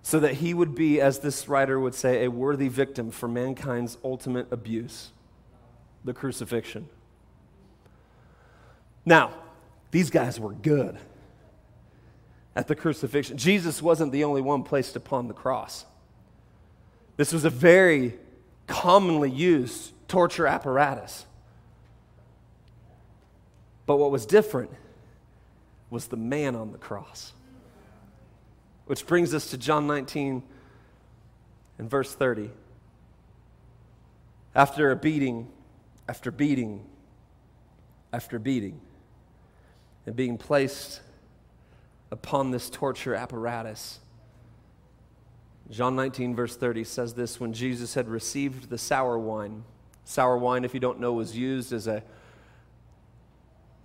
so 0.07 0.20
that 0.20 0.35
he 0.35 0.53
would 0.53 0.75
be, 0.75 1.01
as 1.01 1.20
this 1.20 1.49
writer 1.49 1.81
would 1.81 1.94
say, 1.94 2.25
a 2.25 2.31
worthy 2.31 2.68
victim 2.68 3.11
for 3.11 3.27
mankind's 3.27 3.96
ultimate 4.05 4.46
abuse 4.53 5.11
the 6.05 6.12
crucifixion. 6.12 6.87
Now, 9.07 9.33
these 9.90 10.11
guys 10.11 10.38
were 10.38 10.53
good 10.53 10.99
at 12.55 12.68
the 12.68 12.77
crucifixion. 12.77 13.38
Jesus 13.38 13.81
wasn't 13.81 14.12
the 14.12 14.22
only 14.22 14.42
one 14.42 14.64
placed 14.64 14.96
upon 14.96 15.29
the 15.29 15.35
cross. 15.35 15.87
This 17.16 17.33
was 17.33 17.44
a 17.44 17.51
very 17.51 18.16
commonly 18.66 19.31
used 19.31 19.92
torture 20.09 20.47
apparatus. 20.47 21.27
But 23.87 23.97
what 23.97 24.11
was 24.11 24.27
different 24.27 24.71
was 25.90 26.07
the 26.07 26.16
man 26.16 26.57
on 26.57 26.73
the 26.73 26.79
cross. 26.79 27.33
Which 28.87 29.07
brings 29.07 29.35
us 29.35 29.51
to 29.51 29.59
John 29.59 29.87
19 29.87 30.42
and 31.79 31.90
verse 31.90 32.12
30. 32.14 32.51
After 34.55 34.90
a 34.90 34.97
beating, 34.97 35.49
after 36.09 36.31
beating, 36.31 36.85
after 38.12 38.38
beating, 38.38 38.81
and 40.07 40.16
being 40.16 40.38
placed 40.38 41.01
upon 42.11 42.51
this 42.51 42.71
torture 42.71 43.14
apparatus, 43.14 44.01
John 45.71 45.97
19, 45.97 46.35
verse 46.37 46.57
30 46.57 46.85
says 46.85 47.14
this 47.14 47.40
when 47.40 47.53
Jesus 47.53 47.95
had 47.95 48.09
received 48.09 48.71
the 48.71 48.79
sour 48.79 49.19
wine. 49.19 49.64
Sour 50.09 50.38
wine, 50.38 50.64
if 50.64 50.73
you 50.73 50.79
don't 50.79 51.01
know, 51.01 51.12
was 51.12 51.37
used 51.37 51.73
as 51.73 51.88
a, 51.88 52.01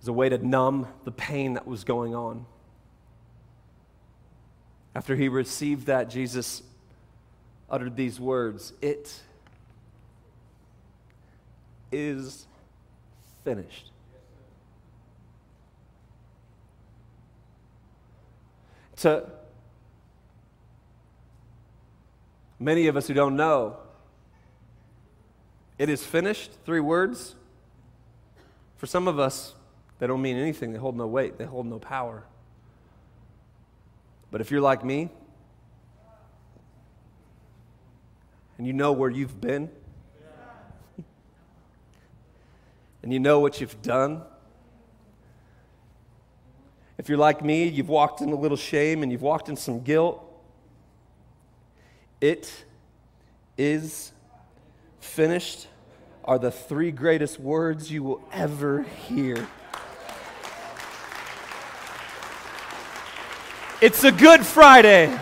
as 0.00 0.06
a 0.06 0.12
way 0.12 0.28
to 0.28 0.38
numb 0.38 0.86
the 1.04 1.10
pain 1.10 1.54
that 1.54 1.66
was 1.66 1.82
going 1.82 2.14
on. 2.14 2.46
After 4.94 5.16
he 5.16 5.28
received 5.28 5.86
that, 5.86 6.08
Jesus 6.08 6.62
uttered 7.68 7.96
these 7.96 8.20
words 8.20 8.72
It 8.80 9.20
is 11.90 12.46
finished. 13.44 13.90
To 18.98 19.28
many 22.60 22.86
of 22.86 22.96
us 22.96 23.08
who 23.08 23.14
don't 23.14 23.34
know, 23.34 23.81
it 25.82 25.88
is 25.88 26.04
finished, 26.04 26.52
three 26.64 26.78
words. 26.78 27.34
For 28.76 28.86
some 28.86 29.08
of 29.08 29.18
us, 29.18 29.52
they 29.98 30.06
don't 30.06 30.22
mean 30.22 30.36
anything. 30.36 30.72
They 30.72 30.78
hold 30.78 30.96
no 30.96 31.08
weight, 31.08 31.38
they 31.38 31.44
hold 31.44 31.66
no 31.66 31.80
power. 31.80 32.22
But 34.30 34.40
if 34.40 34.52
you're 34.52 34.60
like 34.60 34.84
me, 34.84 35.10
and 38.58 38.64
you 38.64 38.72
know 38.72 38.92
where 38.92 39.10
you've 39.10 39.40
been, 39.40 39.68
and 43.02 43.12
you 43.12 43.18
know 43.18 43.40
what 43.40 43.60
you've 43.60 43.82
done, 43.82 44.22
if 46.96 47.08
you're 47.08 47.18
like 47.18 47.44
me, 47.44 47.66
you've 47.66 47.88
walked 47.88 48.20
in 48.20 48.28
a 48.28 48.36
little 48.36 48.56
shame 48.56 49.02
and 49.02 49.10
you've 49.10 49.20
walked 49.20 49.48
in 49.48 49.56
some 49.56 49.80
guilt, 49.80 50.22
it 52.20 52.66
is 53.58 54.12
finished 55.00 55.66
are 56.24 56.38
the 56.38 56.50
three 56.50 56.90
greatest 56.90 57.38
words 57.40 57.90
you 57.90 58.02
will 58.02 58.22
ever 58.32 58.82
hear. 58.82 59.48
It's 63.80 64.04
a 64.04 64.12
good 64.12 64.46
Friday. 64.46 65.18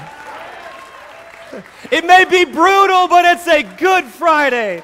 It 1.90 2.04
may 2.04 2.26
be 2.26 2.44
brutal, 2.44 3.08
but 3.08 3.24
it's 3.24 3.46
a 3.48 3.62
good 3.62 4.04
Friday. 4.04 4.82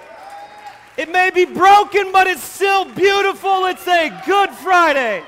It 0.96 1.12
may 1.12 1.30
be 1.30 1.44
broken, 1.44 2.10
but 2.10 2.26
it's 2.26 2.42
still 2.42 2.86
beautiful. 2.86 3.66
It's 3.66 3.86
a 3.86 4.22
good 4.24 4.50
Friday. 4.50 5.22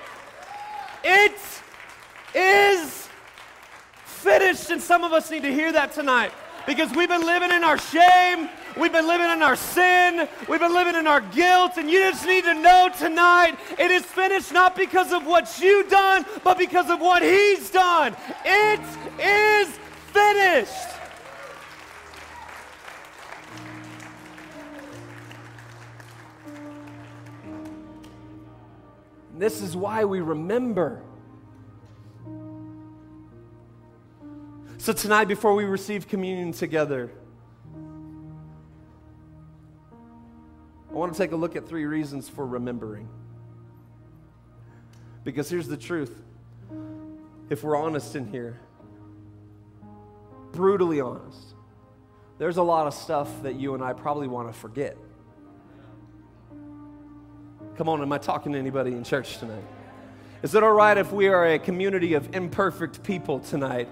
It 1.04 1.36
is 2.34 3.08
finished, 4.04 4.70
and 4.70 4.80
some 4.80 5.04
of 5.04 5.12
us 5.12 5.30
need 5.30 5.42
to 5.42 5.52
hear 5.52 5.70
that 5.72 5.92
tonight 5.92 6.32
because 6.66 6.90
we've 6.94 7.08
been 7.08 7.26
living 7.26 7.50
in 7.50 7.64
our 7.64 7.78
shame. 7.78 8.48
We've 8.78 8.92
been 8.92 9.06
living 9.08 9.30
in 9.30 9.42
our 9.42 9.56
sin. 9.56 10.28
We've 10.48 10.60
been 10.60 10.74
living 10.74 10.94
in 10.94 11.06
our 11.06 11.20
guilt. 11.20 11.72
And 11.76 11.90
you 11.90 12.00
just 12.10 12.24
need 12.24 12.44
to 12.44 12.54
know 12.54 12.90
tonight 12.96 13.58
it 13.78 13.90
is 13.90 14.04
finished 14.04 14.52
not 14.52 14.76
because 14.76 15.12
of 15.12 15.26
what 15.26 15.58
you've 15.60 15.90
done, 15.90 16.24
but 16.44 16.58
because 16.58 16.88
of 16.88 17.00
what 17.00 17.22
He's 17.22 17.70
done. 17.70 18.16
It 18.44 18.80
is 19.20 19.68
finished. 20.12 20.98
This 29.36 29.62
is 29.62 29.76
why 29.76 30.04
we 30.04 30.20
remember. 30.20 31.02
So, 34.78 34.92
tonight, 34.92 35.26
before 35.26 35.54
we 35.54 35.64
receive 35.64 36.08
communion 36.08 36.52
together, 36.52 37.12
I 40.90 40.94
want 40.94 41.12
to 41.12 41.18
take 41.18 41.32
a 41.32 41.36
look 41.36 41.56
at 41.56 41.68
three 41.68 41.84
reasons 41.84 42.28
for 42.28 42.46
remembering. 42.46 43.08
Because 45.24 45.50
here's 45.50 45.68
the 45.68 45.76
truth 45.76 46.22
if 47.50 47.62
we're 47.62 47.76
honest 47.76 48.14
in 48.14 48.26
here, 48.26 48.60
brutally 50.52 51.00
honest, 51.00 51.54
there's 52.38 52.56
a 52.56 52.62
lot 52.62 52.86
of 52.86 52.94
stuff 52.94 53.42
that 53.42 53.54
you 53.54 53.74
and 53.74 53.82
I 53.82 53.92
probably 53.92 54.28
want 54.28 54.52
to 54.52 54.58
forget. 54.58 54.96
Come 57.76 57.88
on, 57.88 58.02
am 58.02 58.12
I 58.12 58.18
talking 58.18 58.52
to 58.52 58.58
anybody 58.58 58.92
in 58.92 59.04
church 59.04 59.38
tonight? 59.38 59.64
Is 60.42 60.54
it 60.54 60.62
all 60.62 60.72
right 60.72 60.96
if 60.96 61.12
we 61.12 61.28
are 61.28 61.46
a 61.46 61.58
community 61.58 62.14
of 62.14 62.34
imperfect 62.34 63.02
people 63.02 63.40
tonight, 63.40 63.88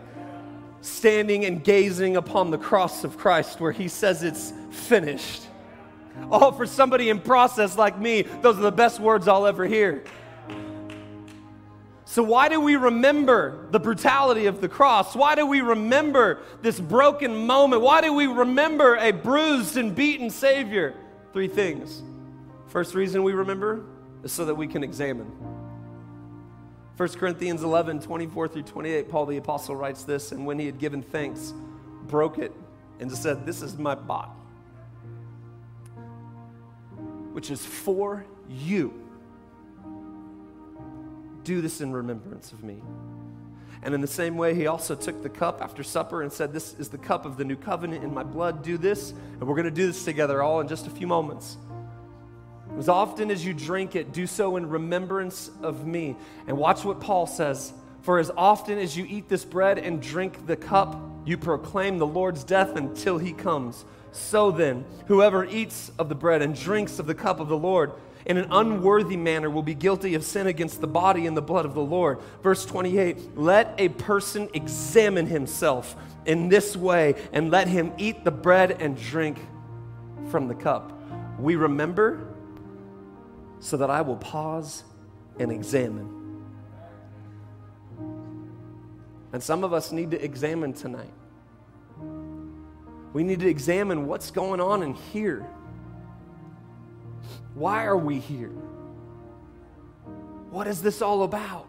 standing 0.81 1.45
and 1.45 1.63
gazing 1.63 2.17
upon 2.17 2.51
the 2.51 2.59
cross 2.59 3.05
of 3.05 3.17
Christ 3.17 3.61
where 3.61 3.73
he 3.73 3.89
says 3.89 4.23
it's 4.23 4.53
finished? 4.71 5.46
Oh, 6.31 6.51
for 6.53 6.67
somebody 6.67 7.09
in 7.09 7.21
process 7.21 7.77
like 7.77 7.99
me, 7.99 8.23
those 8.23 8.59
are 8.59 8.63
the 8.63 8.73
best 8.73 8.99
words 8.99 9.29
I'll 9.29 9.47
ever 9.47 9.65
hear. 9.65 10.05
So, 12.05 12.23
why 12.23 12.49
do 12.49 12.61
we 12.61 12.77
remember 12.77 13.67
the 13.71 13.81
brutality 13.81 14.47
of 14.47 14.61
the 14.61 14.69
cross? 14.69 15.15
Why 15.15 15.35
do 15.35 15.45
we 15.45 15.61
remember 15.61 16.41
this 16.63 16.81
broken 16.81 17.47
moment? 17.47 17.83
Why 17.83 18.01
do 18.01 18.13
we 18.13 18.27
remember 18.27 18.97
a 18.97 19.13
bruised 19.13 19.77
and 19.77 19.95
beaten 19.95 20.31
Savior? 20.31 20.95
Three 21.33 21.49
things. 21.49 22.03
First 22.69 22.95
reason 22.95 23.23
we 23.23 23.33
remember 23.33 23.85
is 24.23 24.33
so 24.33 24.45
that 24.45 24.55
we 24.55 24.67
can 24.67 24.83
examine. 24.83 25.31
1 26.97 27.09
Corinthians 27.11 27.63
11, 27.63 28.01
24 28.01 28.49
through 28.49 28.63
28, 28.63 29.09
Paul 29.11 29.27
the 29.27 29.37
Apostle 29.37 29.77
writes 29.77 30.05
this, 30.05 30.33
and 30.33 30.47
when 30.47 30.59
he 30.59 30.67
had 30.67 30.79
given 30.79 31.03
thanks, 31.03 31.53
broke 32.07 32.39
it 32.39 32.53
and 33.01 33.13
said, 33.13 33.45
This 33.45 33.61
is 33.61 33.77
my 33.77 33.95
body 33.95 34.31
which 37.37 37.51
is 37.51 37.67
for 37.67 38.25
you. 38.49 38.95
Do 41.45 41.61
this 41.61 41.83
in 41.83 41.93
remembrance 41.93 42.51
of 42.51 42.65
me. 42.65 42.81
And 43.83 43.95
in 43.95 44.01
the 44.01 44.07
same 44.07 44.39
way, 44.39 44.55
he 44.55 44.67
also 44.69 44.95
took 44.95 45.23
the 45.23 45.29
cup 45.29 45.61
after 45.61 45.83
supper 45.83 46.23
and 46.23 46.33
said, 46.33 46.55
This 46.55 46.73
is 46.79 46.89
the 46.89 46.97
cup 46.97 47.27
of 47.27 47.37
the 47.37 47.45
new 47.45 47.55
covenant 47.55 48.03
in 48.03 48.15
my 48.15 48.23
blood. 48.23 48.63
Do 48.63 48.79
this. 48.79 49.11
And 49.11 49.43
we're 49.43 49.55
going 49.55 49.67
to 49.67 49.71
do 49.71 49.87
this 49.87 50.03
together 50.03 50.43
all 50.43 50.61
in 50.61 50.67
just 50.69 50.87
a 50.87 50.91
few 50.91 51.07
moments. 51.07 51.59
As 52.79 52.89
often 52.89 53.31
as 53.31 53.45
you 53.45 53.53
drink 53.53 53.97
it, 53.97 54.15
do 54.15 54.27
so 54.27 54.57
in 54.57 54.71
remembrance 54.71 55.51
of 55.63 55.87
me. 55.87 56.17
And 56.47 56.57
watch 56.57 56.87
what 56.87 57.03
Paul 57.03 57.27
says. 57.27 57.71
For 58.01 58.19
as 58.19 58.31
often 58.35 58.79
as 58.79 58.97
you 58.97 59.05
eat 59.07 59.29
this 59.29 59.45
bread 59.45 59.77
and 59.77 60.01
drink 60.01 60.47
the 60.47 60.57
cup, 60.57 60.99
you 61.27 61.37
proclaim 61.37 61.99
the 61.99 62.07
Lord's 62.07 62.45
death 62.45 62.77
until 62.77 63.19
he 63.19 63.35
comes. 63.35 63.85
So 64.17 64.51
then, 64.51 64.85
whoever 65.07 65.45
eats 65.45 65.93
of 65.99 66.09
the 66.09 66.15
bread 66.15 66.43
and 66.43 66.55
drinks 66.55 66.99
of 66.99 67.07
the 67.07 67.15
cup 67.15 67.39
of 67.39 67.49
the 67.49 67.57
Lord 67.57 67.93
in 68.25 68.39
an 68.39 68.49
unworthy 68.51 69.17
manner 69.17 69.49
will 69.49 69.63
be 69.63 69.75
guilty 69.75 70.15
of 70.15 70.25
sin 70.25 70.49
against 70.49 70.81
the 70.81 70.87
body 70.87 71.27
and 71.27 71.37
the 71.37 71.43
blood 71.43 71.65
of 71.65 71.75
the 71.75 71.83
Lord. 71.83 72.19
Verse 72.43 72.67
28 72.67 73.37
Let 73.39 73.75
a 73.79 73.89
person 73.91 74.49
examine 74.53 75.27
himself 75.27 75.95
in 76.25 76.49
this 76.49 76.77
way, 76.77 77.15
and 77.33 77.53
let 77.53 77.69
him 77.69 77.93
eat 77.99 78.25
the 78.25 78.33
bread 78.33 78.83
and 78.83 78.99
drink 78.99 79.39
from 80.29 80.49
the 80.49 80.55
cup. 80.55 80.93
We 81.39 81.55
remember 81.55 82.35
so 83.61 83.77
that 83.77 83.91
I 83.91 84.01
will 84.03 84.17
pause 84.17 84.83
and 85.39 85.53
examine. 85.53 86.13
And 89.33 89.43
some 89.43 89.63
of 89.63 89.73
us 89.73 89.93
need 89.93 90.11
to 90.11 90.25
examine 90.25 90.73
tonight. 90.73 91.13
We 93.17 93.25
need 93.25 93.41
to 93.41 93.49
examine 93.49 94.07
what's 94.07 94.31
going 94.31 94.61
on 94.61 94.83
in 94.83 94.93
here. 94.93 95.47
Why 97.55 97.87
are 97.87 97.97
we 97.97 98.19
here? 98.19 98.51
What 100.51 100.67
is 100.67 100.83
this 100.83 101.01
all 101.01 101.23
about? 101.23 101.67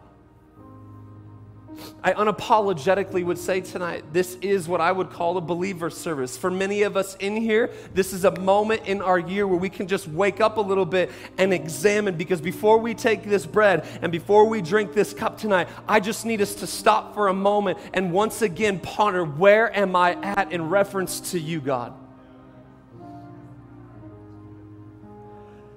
I 2.02 2.12
unapologetically 2.12 3.24
would 3.24 3.38
say 3.38 3.60
tonight 3.60 4.04
this 4.12 4.36
is 4.36 4.68
what 4.68 4.80
I 4.80 4.92
would 4.92 5.10
call 5.10 5.36
a 5.36 5.40
believer 5.40 5.90
service. 5.90 6.36
For 6.36 6.50
many 6.50 6.82
of 6.82 6.96
us 6.96 7.16
in 7.16 7.36
here, 7.36 7.70
this 7.94 8.12
is 8.12 8.24
a 8.24 8.38
moment 8.40 8.82
in 8.86 9.02
our 9.02 9.18
year 9.18 9.46
where 9.46 9.58
we 9.58 9.68
can 9.68 9.88
just 9.88 10.06
wake 10.08 10.40
up 10.40 10.56
a 10.56 10.60
little 10.60 10.86
bit 10.86 11.10
and 11.36 11.52
examine 11.52 12.16
because 12.16 12.40
before 12.40 12.78
we 12.78 12.94
take 12.94 13.24
this 13.24 13.46
bread 13.46 13.86
and 14.00 14.12
before 14.12 14.48
we 14.48 14.62
drink 14.62 14.92
this 14.92 15.12
cup 15.12 15.38
tonight, 15.38 15.68
I 15.88 16.00
just 16.00 16.24
need 16.24 16.40
us 16.40 16.54
to 16.56 16.66
stop 16.66 17.14
for 17.14 17.28
a 17.28 17.34
moment 17.34 17.78
and 17.94 18.12
once 18.12 18.42
again 18.42 18.78
ponder 18.78 19.24
where 19.24 19.76
am 19.76 19.96
I 19.96 20.12
at 20.22 20.52
in 20.52 20.68
reference 20.68 21.32
to 21.32 21.40
you, 21.40 21.60
God? 21.60 21.94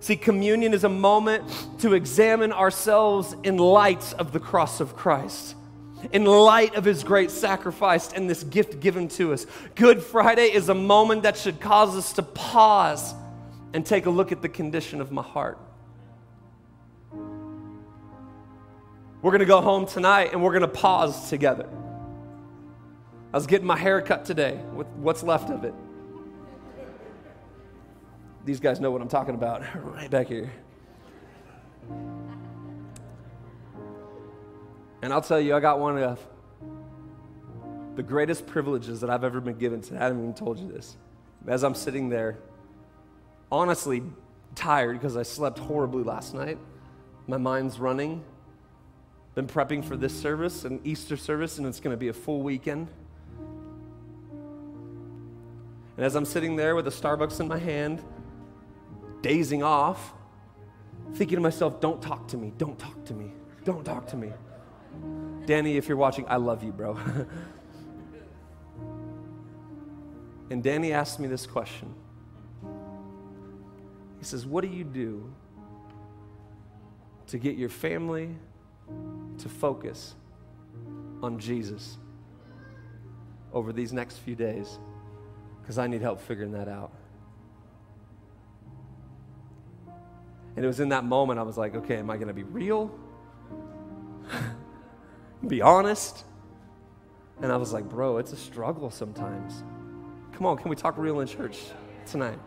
See, 0.02 0.16
communion 0.16 0.74
is 0.74 0.84
a 0.84 0.90
moment 0.90 1.44
to 1.80 1.94
examine 1.94 2.52
ourselves 2.52 3.36
in 3.44 3.58
light 3.58 4.14
of 4.14 4.32
the 4.32 4.40
cross 4.40 4.80
of 4.80 4.96
Christ 4.96 5.56
in 6.12 6.26
light 6.26 6.76
of 6.76 6.84
his 6.84 7.04
great 7.04 7.32
sacrifice 7.32 8.12
and 8.14 8.30
this 8.30 8.44
gift 8.44 8.80
given 8.80 9.08
to 9.10 9.34
us. 9.34 9.46
Good 9.76 10.02
Friday 10.02 10.54
is 10.54 10.70
a 10.70 10.74
moment 10.74 11.24
that 11.24 11.38
should 11.38 11.60
cause 11.60 11.96
us 11.96 12.14
to 12.14 12.24
pause 12.24 13.14
and 13.74 13.86
take 13.86 14.06
a 14.06 14.10
look 14.10 14.32
at 14.32 14.42
the 14.42 14.50
condition 14.50 15.02
of 15.02 15.12
my 15.12 15.22
heart. 15.22 15.58
We're 19.22 19.32
going 19.32 19.40
to 19.40 19.46
go 19.46 19.62
home 19.62 19.86
tonight 19.86 20.32
and 20.34 20.44
we're 20.44 20.52
going 20.52 20.62
to 20.62 20.68
pause 20.68 21.30
together. 21.30 21.70
I 23.34 23.38
was 23.38 23.48
getting 23.48 23.68
my 23.68 23.78
hair 23.78 24.02
cut 24.02 24.26
today 24.26 24.60
with 24.74 24.88
what's 24.88 25.24
left 25.24 25.50
of 25.50 25.64
it. 25.64 25.74
These 28.44 28.60
guys 28.60 28.80
know 28.80 28.90
what 28.90 29.02
I'm 29.02 29.08
talking 29.08 29.36
about 29.36 29.64
right 29.96 30.10
back 30.10 30.28
here. 30.28 30.52
And 35.02 35.12
I'll 35.12 35.22
tell 35.22 35.40
you, 35.40 35.56
I 35.56 35.60
got 35.60 35.80
one 35.80 35.98
of 35.98 36.20
the 37.96 38.04
greatest 38.04 38.48
privileges 38.48 39.02
that 39.02 39.10
I've 39.10 39.24
ever 39.24 39.42
been 39.42 39.58
given 39.58 39.82
to. 39.82 39.96
I 39.96 40.00
haven't 40.00 40.20
even 40.20 40.34
told 40.34 40.60
you 40.60 40.72
this. 40.72 40.96
As 41.48 41.64
I'm 41.64 41.76
sitting 41.76 42.10
there, 42.10 42.38
honestly 43.52 44.04
tired 44.56 44.94
because 44.94 45.18
I 45.18 45.24
slept 45.24 45.60
horribly 45.60 46.04
last 46.04 46.34
night, 46.34 46.58
my 47.28 47.38
mind's 47.38 47.80
running. 47.80 48.24
Been 49.34 49.48
prepping 49.48 49.84
for 49.84 49.96
this 49.96 50.14
service, 50.20 50.66
an 50.66 50.82
Easter 50.84 51.16
service, 51.16 51.58
and 51.58 51.66
it's 51.66 51.80
going 51.80 51.94
to 51.94 52.00
be 52.00 52.10
a 52.10 52.14
full 52.14 52.42
weekend. 52.42 52.90
And 55.98 56.06
as 56.06 56.16
I'm 56.16 56.26
sitting 56.26 56.56
there 56.56 56.76
with 56.76 56.88
a 56.88 56.92
Starbucks 56.92 57.40
in 57.40 57.48
my 57.48 57.58
hand, 57.58 58.04
dazing 59.22 59.64
off, 59.64 60.14
thinking 61.14 61.38
to 61.38 61.42
myself, 61.42 61.80
don't 61.80 62.02
talk 62.02 62.28
to 62.30 62.38
me, 62.38 62.54
don't 62.58 62.78
talk 62.78 63.06
to 63.06 63.14
me, 63.14 63.32
don't 63.64 63.86
talk 63.86 64.08
to 64.08 64.18
me. 64.18 64.32
Danny, 65.46 65.78
if 65.78 65.88
you're 65.88 65.98
watching, 65.98 66.26
I 66.28 66.38
love 66.38 66.64
you, 66.64 66.72
bro. 66.72 66.98
and 70.50 70.64
Danny 70.64 70.94
asked 70.94 71.20
me 71.20 71.28
this 71.28 71.46
question. 71.48 71.94
He 74.20 74.26
says, 74.26 74.46
What 74.46 74.64
do 74.64 74.70
you 74.70 74.84
do 74.84 75.34
to 77.28 77.38
get 77.38 77.58
your 77.58 77.70
family 77.70 78.36
to 79.40 79.50
focus 79.50 80.16
on 81.24 81.40
Jesus 81.40 81.98
over 83.52 83.74
these 83.74 83.92
next 83.92 84.18
few 84.18 84.36
days? 84.36 84.80
Because 85.62 85.78
I 85.78 85.88
need 85.88 86.02
help 86.02 86.22
figuring 86.22 86.52
that 86.52 86.68
out. 86.68 86.92
And 90.56 90.66
it 90.66 90.68
was 90.68 90.80
in 90.80 90.90
that 90.90 91.06
moment 91.06 91.40
I 91.40 91.44
was 91.44 91.58
like, 91.58 91.76
okay, 91.76 91.98
am 91.98 92.10
I 92.10 92.18
going 92.18 92.28
to 92.28 92.34
be 92.34 92.44
real? 92.44 92.92
Be 95.48 95.62
honest. 95.62 96.24
And 97.42 97.52
I 97.52 97.58
was 97.58 97.74
like, 97.74 97.90
bro, 97.90 98.18
it's 98.18 98.34
a 98.34 98.38
struggle 98.38 98.92
sometimes. 98.92 99.64
Come 100.34 100.46
on, 100.46 100.58
can 100.58 100.70
we 100.70 100.76
talk 100.76 100.98
real 100.98 101.20
in 101.20 101.28
church 101.28 101.60
tonight? 102.06 102.40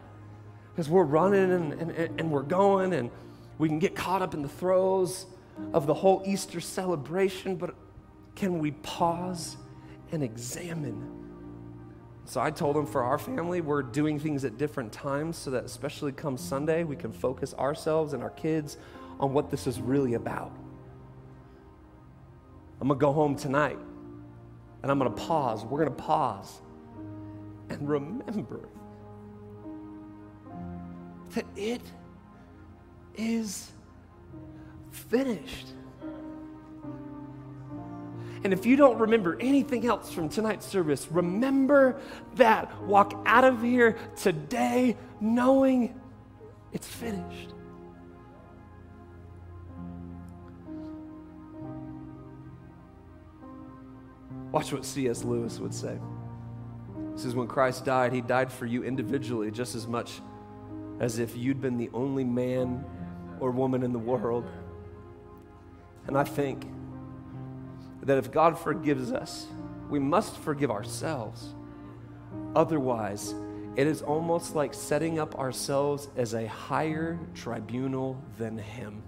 Because 0.72 0.88
we're 0.88 1.04
running 1.04 1.52
and, 1.52 1.72
and, 1.72 2.20
and 2.20 2.30
we're 2.30 2.42
going 2.42 2.92
and 2.92 3.10
we 3.58 3.68
can 3.68 3.78
get 3.78 3.94
caught 3.94 4.22
up 4.22 4.34
in 4.34 4.42
the 4.42 4.48
throes 4.48 5.26
of 5.72 5.86
the 5.86 5.94
whole 5.94 6.22
Easter 6.26 6.60
celebration, 6.60 7.56
but 7.56 7.74
can 8.34 8.58
we 8.58 8.72
pause 8.72 9.56
and 10.10 10.22
examine? 10.22 11.24
So 12.26 12.40
I 12.40 12.50
told 12.50 12.76
him 12.76 12.86
for 12.86 13.02
our 13.02 13.18
family, 13.18 13.60
we're 13.60 13.82
doing 13.82 14.18
things 14.18 14.44
at 14.44 14.56
different 14.56 14.92
times 14.92 15.36
so 15.36 15.50
that, 15.50 15.64
especially 15.64 16.10
come 16.12 16.36
Sunday, 16.36 16.82
we 16.82 16.96
can 16.96 17.12
focus 17.12 17.54
ourselves 17.54 18.12
and 18.12 18.22
our 18.22 18.30
kids 18.30 18.78
on 19.20 19.32
what 19.32 19.50
this 19.50 19.66
is 19.66 19.80
really 19.80 20.14
about. 20.14 20.50
I'm 22.80 22.88
going 22.88 22.98
to 22.98 23.06
go 23.06 23.12
home 23.12 23.36
tonight 23.36 23.78
and 24.82 24.90
I'm 24.90 24.98
going 24.98 25.12
to 25.12 25.22
pause. 25.22 25.64
We're 25.64 25.84
going 25.84 25.96
to 25.96 26.02
pause 26.02 26.60
and 27.70 27.88
remember 27.88 28.68
that 31.34 31.46
it 31.56 31.80
is 33.16 33.70
finished. 34.90 35.68
And 38.44 38.52
if 38.52 38.66
you 38.66 38.76
don't 38.76 38.98
remember 38.98 39.38
anything 39.40 39.86
else 39.86 40.12
from 40.12 40.28
tonight's 40.28 40.66
service, 40.66 41.08
remember 41.10 41.98
that. 42.34 42.82
Walk 42.82 43.22
out 43.24 43.44
of 43.44 43.62
here 43.62 43.96
today 44.16 44.98
knowing 45.18 45.98
it's 46.70 46.86
finished. 46.86 47.53
Watch 54.54 54.72
what 54.72 54.84
C.S. 54.84 55.24
Lewis 55.24 55.58
would 55.58 55.74
say. 55.74 55.98
He 57.16 57.20
says, 57.20 57.34
When 57.34 57.48
Christ 57.48 57.84
died, 57.84 58.12
he 58.12 58.20
died 58.20 58.52
for 58.52 58.66
you 58.66 58.84
individually 58.84 59.50
just 59.50 59.74
as 59.74 59.88
much 59.88 60.20
as 61.00 61.18
if 61.18 61.36
you'd 61.36 61.60
been 61.60 61.76
the 61.76 61.90
only 61.92 62.22
man 62.22 62.84
or 63.40 63.50
woman 63.50 63.82
in 63.82 63.92
the 63.92 63.98
world. 63.98 64.48
And 66.06 66.16
I 66.16 66.22
think 66.22 66.68
that 68.04 68.16
if 68.16 68.30
God 68.30 68.56
forgives 68.56 69.10
us, 69.10 69.48
we 69.90 69.98
must 69.98 70.36
forgive 70.36 70.70
ourselves. 70.70 71.52
Otherwise, 72.54 73.34
it 73.74 73.88
is 73.88 74.02
almost 74.02 74.54
like 74.54 74.72
setting 74.72 75.18
up 75.18 75.36
ourselves 75.36 76.08
as 76.16 76.32
a 76.32 76.46
higher 76.46 77.18
tribunal 77.34 78.22
than 78.38 78.56
Him. 78.56 79.02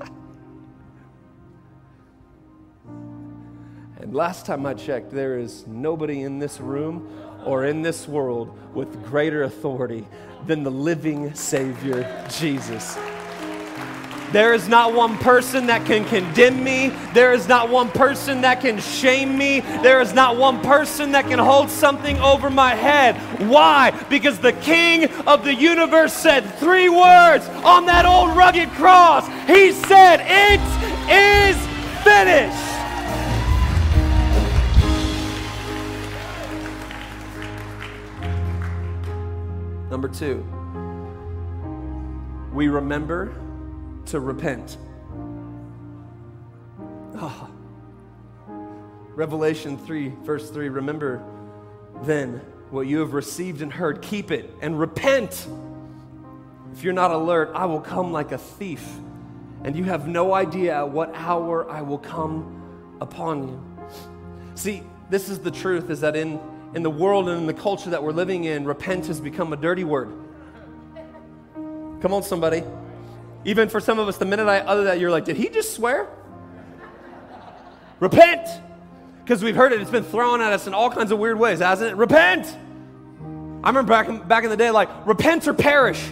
And 4.02 4.12
last 4.12 4.46
time 4.46 4.66
I 4.66 4.74
checked, 4.74 5.12
there 5.12 5.38
is 5.38 5.64
nobody 5.68 6.22
in 6.22 6.40
this 6.40 6.60
room 6.60 7.08
or 7.44 7.66
in 7.66 7.82
this 7.82 8.08
world 8.08 8.50
with 8.74 9.04
greater 9.04 9.44
authority 9.44 10.08
than 10.44 10.64
the 10.64 10.72
living 10.72 11.32
Savior, 11.36 12.26
Jesus. 12.28 12.98
There 14.32 14.54
is 14.54 14.66
not 14.66 14.92
one 14.92 15.16
person 15.18 15.66
that 15.66 15.86
can 15.86 16.04
condemn 16.06 16.64
me. 16.64 16.88
There 17.14 17.32
is 17.32 17.46
not 17.46 17.68
one 17.68 17.90
person 17.90 18.40
that 18.40 18.60
can 18.60 18.80
shame 18.80 19.38
me. 19.38 19.60
There 19.60 20.00
is 20.00 20.12
not 20.12 20.36
one 20.36 20.60
person 20.62 21.12
that 21.12 21.28
can 21.28 21.38
hold 21.38 21.70
something 21.70 22.18
over 22.18 22.50
my 22.50 22.74
head. 22.74 23.14
Why? 23.48 23.92
Because 24.10 24.40
the 24.40 24.54
King 24.54 25.04
of 25.28 25.44
the 25.44 25.54
universe 25.54 26.12
said 26.12 26.40
three 26.56 26.88
words 26.88 27.46
on 27.62 27.86
that 27.86 28.04
old 28.04 28.36
rugged 28.36 28.70
cross. 28.70 29.28
He 29.46 29.70
said, 29.70 30.22
It 30.24 30.60
is 31.08 31.56
finished. 32.02 32.71
Number 39.92 40.08
two, 40.08 40.42
we 42.50 42.68
remember 42.68 43.34
to 44.06 44.20
repent. 44.20 44.78
Oh. 47.14 47.50
Revelation 49.14 49.76
3, 49.76 50.08
verse 50.22 50.48
3 50.48 50.70
Remember 50.70 51.22
then 52.04 52.40
what 52.70 52.86
you 52.86 53.00
have 53.00 53.12
received 53.12 53.60
and 53.60 53.70
heard, 53.70 54.00
keep 54.00 54.30
it 54.30 54.48
and 54.62 54.80
repent. 54.80 55.46
If 56.72 56.82
you're 56.82 56.94
not 56.94 57.10
alert, 57.10 57.50
I 57.54 57.66
will 57.66 57.82
come 57.82 58.12
like 58.12 58.32
a 58.32 58.38
thief, 58.38 58.88
and 59.62 59.76
you 59.76 59.84
have 59.84 60.08
no 60.08 60.32
idea 60.32 60.74
at 60.74 60.88
what 60.88 61.14
hour 61.14 61.70
I 61.70 61.82
will 61.82 61.98
come 61.98 62.96
upon 63.02 63.46
you. 63.46 63.62
See, 64.54 64.84
this 65.10 65.28
is 65.28 65.40
the 65.40 65.50
truth 65.50 65.90
is 65.90 66.00
that 66.00 66.16
in 66.16 66.40
in 66.74 66.82
the 66.82 66.90
world 66.90 67.28
and 67.28 67.38
in 67.38 67.46
the 67.46 67.54
culture 67.54 67.90
that 67.90 68.02
we're 68.02 68.12
living 68.12 68.44
in, 68.44 68.64
repent 68.64 69.06
has 69.06 69.20
become 69.20 69.52
a 69.52 69.56
dirty 69.56 69.84
word. 69.84 70.12
Come 72.00 72.12
on, 72.12 72.22
somebody. 72.22 72.62
Even 73.44 73.68
for 73.68 73.80
some 73.80 73.98
of 73.98 74.08
us, 74.08 74.16
the 74.16 74.24
minute 74.24 74.48
I 74.48 74.60
utter 74.60 74.84
that, 74.84 74.98
you're 74.98 75.10
like, 75.10 75.24
did 75.24 75.36
he 75.36 75.48
just 75.48 75.74
swear? 75.74 76.08
repent! 78.00 78.48
Because 79.22 79.44
we've 79.44 79.54
heard 79.54 79.72
it, 79.72 79.80
it's 79.80 79.90
been 79.90 80.02
thrown 80.02 80.40
at 80.40 80.52
us 80.52 80.66
in 80.66 80.74
all 80.74 80.90
kinds 80.90 81.12
of 81.12 81.20
weird 81.20 81.38
ways, 81.38 81.60
hasn't 81.60 81.92
it? 81.92 81.94
Repent! 81.94 82.46
I 83.62 83.68
remember 83.68 83.90
back 83.90 84.08
in, 84.08 84.18
back 84.26 84.42
in 84.42 84.50
the 84.50 84.56
day, 84.56 84.72
like, 84.72 85.06
repent 85.06 85.46
or 85.46 85.54
perish, 85.54 86.02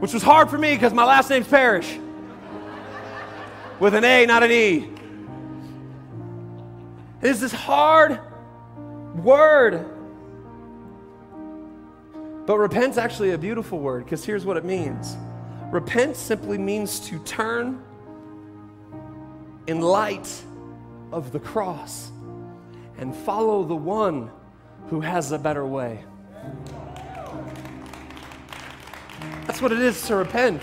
which 0.00 0.12
was 0.12 0.24
hard 0.24 0.50
for 0.50 0.58
me 0.58 0.74
because 0.74 0.92
my 0.92 1.04
last 1.04 1.30
name's 1.30 1.46
Parrish 1.46 1.98
with 3.78 3.94
an 3.94 4.04
A, 4.04 4.26
not 4.26 4.42
an 4.42 4.50
E. 4.50 4.90
It 7.22 7.30
is 7.30 7.40
this 7.40 7.52
hard 7.52 8.18
word. 9.14 9.90
But 12.46 12.58
repent's 12.58 12.98
actually 12.98 13.30
a 13.30 13.38
beautiful 13.38 13.78
word 13.78 14.04
because 14.04 14.24
here's 14.24 14.44
what 14.44 14.56
it 14.56 14.64
means 14.64 15.16
repent 15.70 16.16
simply 16.16 16.58
means 16.58 17.00
to 17.00 17.18
turn 17.20 17.82
in 19.66 19.80
light 19.80 20.42
of 21.10 21.32
the 21.32 21.40
cross 21.40 22.10
and 22.98 23.14
follow 23.14 23.64
the 23.64 23.74
one 23.74 24.30
who 24.88 25.00
has 25.00 25.32
a 25.32 25.38
better 25.38 25.66
way. 25.66 26.04
That's 29.46 29.62
what 29.62 29.72
it 29.72 29.80
is 29.80 30.06
to 30.06 30.16
repent. 30.16 30.62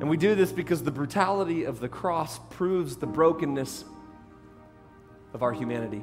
And 0.00 0.08
we 0.08 0.16
do 0.16 0.34
this 0.34 0.50
because 0.50 0.82
the 0.82 0.90
brutality 0.90 1.64
of 1.64 1.78
the 1.78 1.88
cross 1.88 2.40
proves 2.50 2.96
the 2.96 3.06
brokenness 3.06 3.84
of 5.34 5.42
our 5.42 5.52
humanity. 5.52 6.02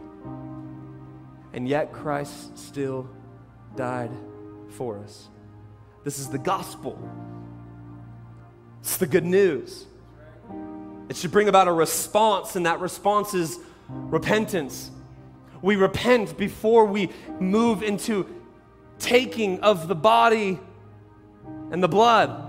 And 1.54 1.68
yet 1.68 1.92
Christ 1.92 2.58
still 2.58 3.10
died 3.76 4.12
for 4.70 5.00
us. 5.00 5.30
This 6.04 6.20
is 6.20 6.30
the 6.30 6.38
gospel. 6.38 6.98
It's 8.82 8.98
the 8.98 9.08
good 9.08 9.26
news. 9.26 9.86
It 11.10 11.16
should 11.16 11.32
bring 11.32 11.48
about 11.48 11.68
a 11.68 11.74
response, 11.74 12.56
and 12.56 12.66
that 12.66 12.80
response 12.80 13.34
is 13.34 13.60
repentance. 13.90 14.92
We 15.62 15.76
repent 15.76 16.38
before 16.38 16.86
we 16.86 17.10
move 17.40 17.82
into 17.82 18.28
taking 19.00 19.60
of 19.62 19.88
the 19.88 19.96
body 19.96 20.60
and 21.72 21.82
the 21.82 21.88
blood. 21.88 22.44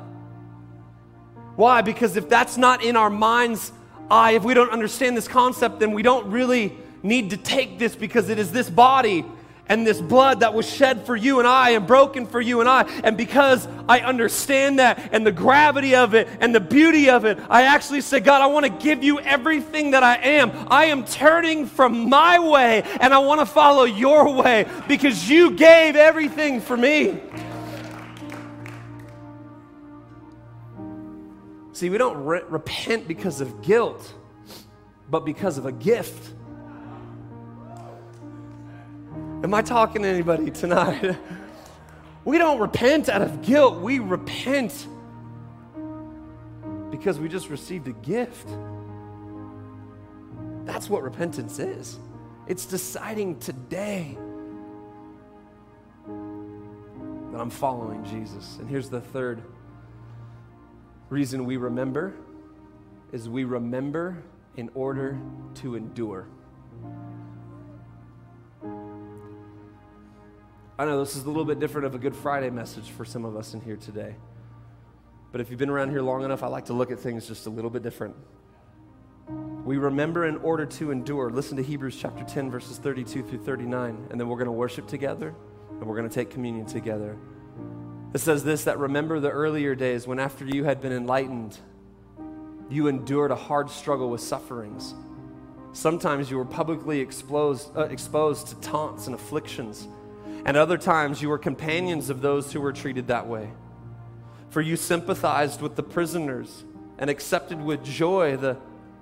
Why? 1.56 1.82
Because 1.82 2.16
if 2.16 2.28
that's 2.28 2.56
not 2.56 2.84
in 2.84 2.96
our 2.96 3.10
mind's 3.10 3.72
eye, 4.10 4.32
if 4.32 4.44
we 4.44 4.54
don't 4.54 4.70
understand 4.70 5.16
this 5.16 5.28
concept, 5.28 5.80
then 5.80 5.92
we 5.92 6.02
don't 6.02 6.30
really 6.30 6.76
need 7.02 7.30
to 7.30 7.36
take 7.36 7.78
this 7.78 7.94
because 7.94 8.28
it 8.28 8.38
is 8.38 8.50
this 8.50 8.68
body 8.68 9.24
and 9.68 9.86
this 9.86 10.00
blood 10.00 10.40
that 10.40 10.54
was 10.54 10.68
shed 10.68 11.04
for 11.04 11.14
you 11.14 11.38
and 11.38 11.46
I 11.46 11.70
and 11.70 11.86
broken 11.86 12.26
for 12.26 12.40
you 12.40 12.60
and 12.60 12.68
I. 12.68 12.82
And 13.04 13.16
because 13.16 13.68
I 13.88 14.00
understand 14.00 14.78
that 14.78 15.10
and 15.12 15.26
the 15.26 15.32
gravity 15.32 15.94
of 15.94 16.14
it 16.14 16.28
and 16.40 16.54
the 16.54 16.60
beauty 16.60 17.10
of 17.10 17.24
it, 17.24 17.38
I 17.48 17.62
actually 17.62 18.00
say, 18.00 18.20
God, 18.20 18.40
I 18.40 18.46
want 18.46 18.64
to 18.66 18.72
give 18.72 19.04
you 19.04 19.20
everything 19.20 19.90
that 19.92 20.02
I 20.02 20.16
am. 20.16 20.52
I 20.68 20.86
am 20.86 21.04
turning 21.04 21.66
from 21.66 22.08
my 22.08 22.38
way 22.38 22.82
and 23.00 23.12
I 23.12 23.18
want 23.18 23.40
to 23.40 23.46
follow 23.46 23.84
your 23.84 24.32
way 24.32 24.66
because 24.88 25.28
you 25.28 25.52
gave 25.52 25.96
everything 25.96 26.60
for 26.60 26.76
me. 26.76 27.20
See, 31.78 31.90
we 31.90 31.96
don't 31.96 32.24
re- 32.24 32.42
repent 32.48 33.06
because 33.06 33.40
of 33.40 33.62
guilt, 33.62 34.12
but 35.08 35.24
because 35.24 35.58
of 35.58 35.66
a 35.66 35.70
gift. 35.70 36.34
Am 39.44 39.54
I 39.54 39.62
talking 39.62 40.02
to 40.02 40.08
anybody 40.08 40.50
tonight? 40.50 41.16
we 42.24 42.36
don't 42.36 42.58
repent 42.58 43.08
out 43.08 43.22
of 43.22 43.42
guilt. 43.42 43.80
We 43.80 44.00
repent 44.00 44.88
because 46.90 47.20
we 47.20 47.28
just 47.28 47.48
received 47.48 47.86
a 47.86 47.92
gift. 47.92 48.48
That's 50.64 50.90
what 50.90 51.04
repentance 51.04 51.60
is. 51.60 52.00
It's 52.48 52.66
deciding 52.66 53.38
today 53.38 54.18
that 56.08 57.40
I'm 57.40 57.50
following 57.50 58.04
Jesus. 58.04 58.56
And 58.58 58.68
here's 58.68 58.90
the 58.90 59.00
third 59.00 59.44
reason 61.10 61.44
we 61.44 61.56
remember 61.56 62.14
is 63.12 63.28
we 63.28 63.44
remember 63.44 64.22
in 64.56 64.70
order 64.74 65.18
to 65.54 65.74
endure. 65.76 66.26
I 70.80 70.84
know 70.84 71.02
this 71.02 71.16
is 71.16 71.24
a 71.24 71.28
little 71.28 71.44
bit 71.44 71.58
different 71.58 71.86
of 71.86 71.94
a 71.94 71.98
Good 71.98 72.14
Friday 72.14 72.50
message 72.50 72.90
for 72.90 73.04
some 73.04 73.24
of 73.24 73.36
us 73.36 73.54
in 73.54 73.60
here 73.60 73.76
today. 73.76 74.14
But 75.32 75.40
if 75.40 75.50
you've 75.50 75.58
been 75.58 75.70
around 75.70 75.90
here 75.90 76.02
long 76.02 76.24
enough, 76.24 76.42
I 76.42 76.46
like 76.46 76.66
to 76.66 76.72
look 76.72 76.90
at 76.90 77.00
things 77.00 77.26
just 77.26 77.46
a 77.46 77.50
little 77.50 77.70
bit 77.70 77.82
different. 77.82 78.14
We 79.64 79.76
remember 79.76 80.26
in 80.26 80.36
order 80.38 80.64
to 80.66 80.90
endure. 80.90 81.30
Listen 81.30 81.56
to 81.56 81.62
Hebrews 81.62 81.98
chapter 82.00 82.24
10, 82.24 82.50
verses 82.50 82.78
32 82.78 83.22
through 83.22 83.38
39, 83.38 84.08
and 84.10 84.20
then 84.20 84.28
we're 84.28 84.36
going 84.36 84.46
to 84.46 84.52
worship 84.52 84.86
together 84.86 85.34
and 85.70 85.84
we're 85.84 85.96
going 85.96 86.08
to 86.08 86.14
take 86.14 86.30
communion 86.30 86.64
together. 86.64 87.16
It 88.14 88.18
says 88.18 88.44
this 88.44 88.64
that 88.64 88.78
remember 88.78 89.20
the 89.20 89.30
earlier 89.30 89.74
days 89.74 90.06
when, 90.06 90.18
after 90.18 90.44
you 90.44 90.64
had 90.64 90.80
been 90.80 90.92
enlightened, 90.92 91.58
you 92.70 92.86
endured 92.86 93.30
a 93.30 93.36
hard 93.36 93.70
struggle 93.70 94.10
with 94.10 94.20
sufferings. 94.20 94.94
Sometimes 95.72 96.30
you 96.30 96.38
were 96.38 96.44
publicly 96.44 97.00
exposed, 97.00 97.76
uh, 97.76 97.82
exposed 97.82 98.48
to 98.48 98.54
taunts 98.60 99.06
and 99.06 99.14
afflictions 99.14 99.88
and 100.44 100.56
other 100.56 100.78
times 100.78 101.20
you 101.20 101.28
were 101.28 101.38
companions 101.38 102.10
of 102.10 102.22
those 102.22 102.52
who 102.52 102.60
were 102.60 102.72
treated 102.72 103.08
that 103.08 103.26
way. 103.26 103.50
For 104.50 104.60
you 104.60 104.76
sympathized 104.76 105.60
with 105.60 105.76
the 105.76 105.82
prisoners 105.82 106.64
and 106.98 107.10
accepted 107.10 107.62
with 107.62 107.84
joy 107.84 108.36
the 108.36 108.56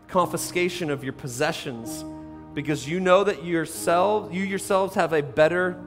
confiscation 0.09 0.90
of 0.90 1.05
your 1.05 1.12
possessions 1.12 2.05
because 2.55 2.88
you 2.88 3.01
know 3.01 3.23
that 3.23 3.45
yourselves, 3.45 4.35
you 4.35 4.42
yourselves 4.42 4.95
have 4.95 5.12
a 5.12 5.23
better 5.23 5.81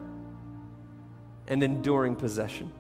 and 1.48 1.64
enduring 1.64 2.16
possession. 2.16 2.72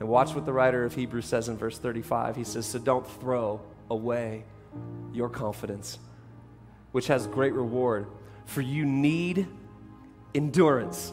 And 0.00 0.08
watch 0.08 0.34
what 0.34 0.46
the 0.46 0.52
writer 0.52 0.84
of 0.84 0.94
Hebrews 0.94 1.26
says 1.26 1.48
in 1.48 1.56
verse 1.56 1.78
35. 1.78 2.36
He 2.36 2.44
says, 2.44 2.66
So 2.66 2.78
don't 2.78 3.08
throw 3.20 3.60
away 3.90 4.44
your 5.12 5.28
confidence, 5.28 5.98
which 6.92 7.08
has 7.08 7.26
great 7.26 7.52
reward, 7.52 8.06
for 8.46 8.60
you 8.60 8.84
need 8.84 9.46
endurance 10.34 11.12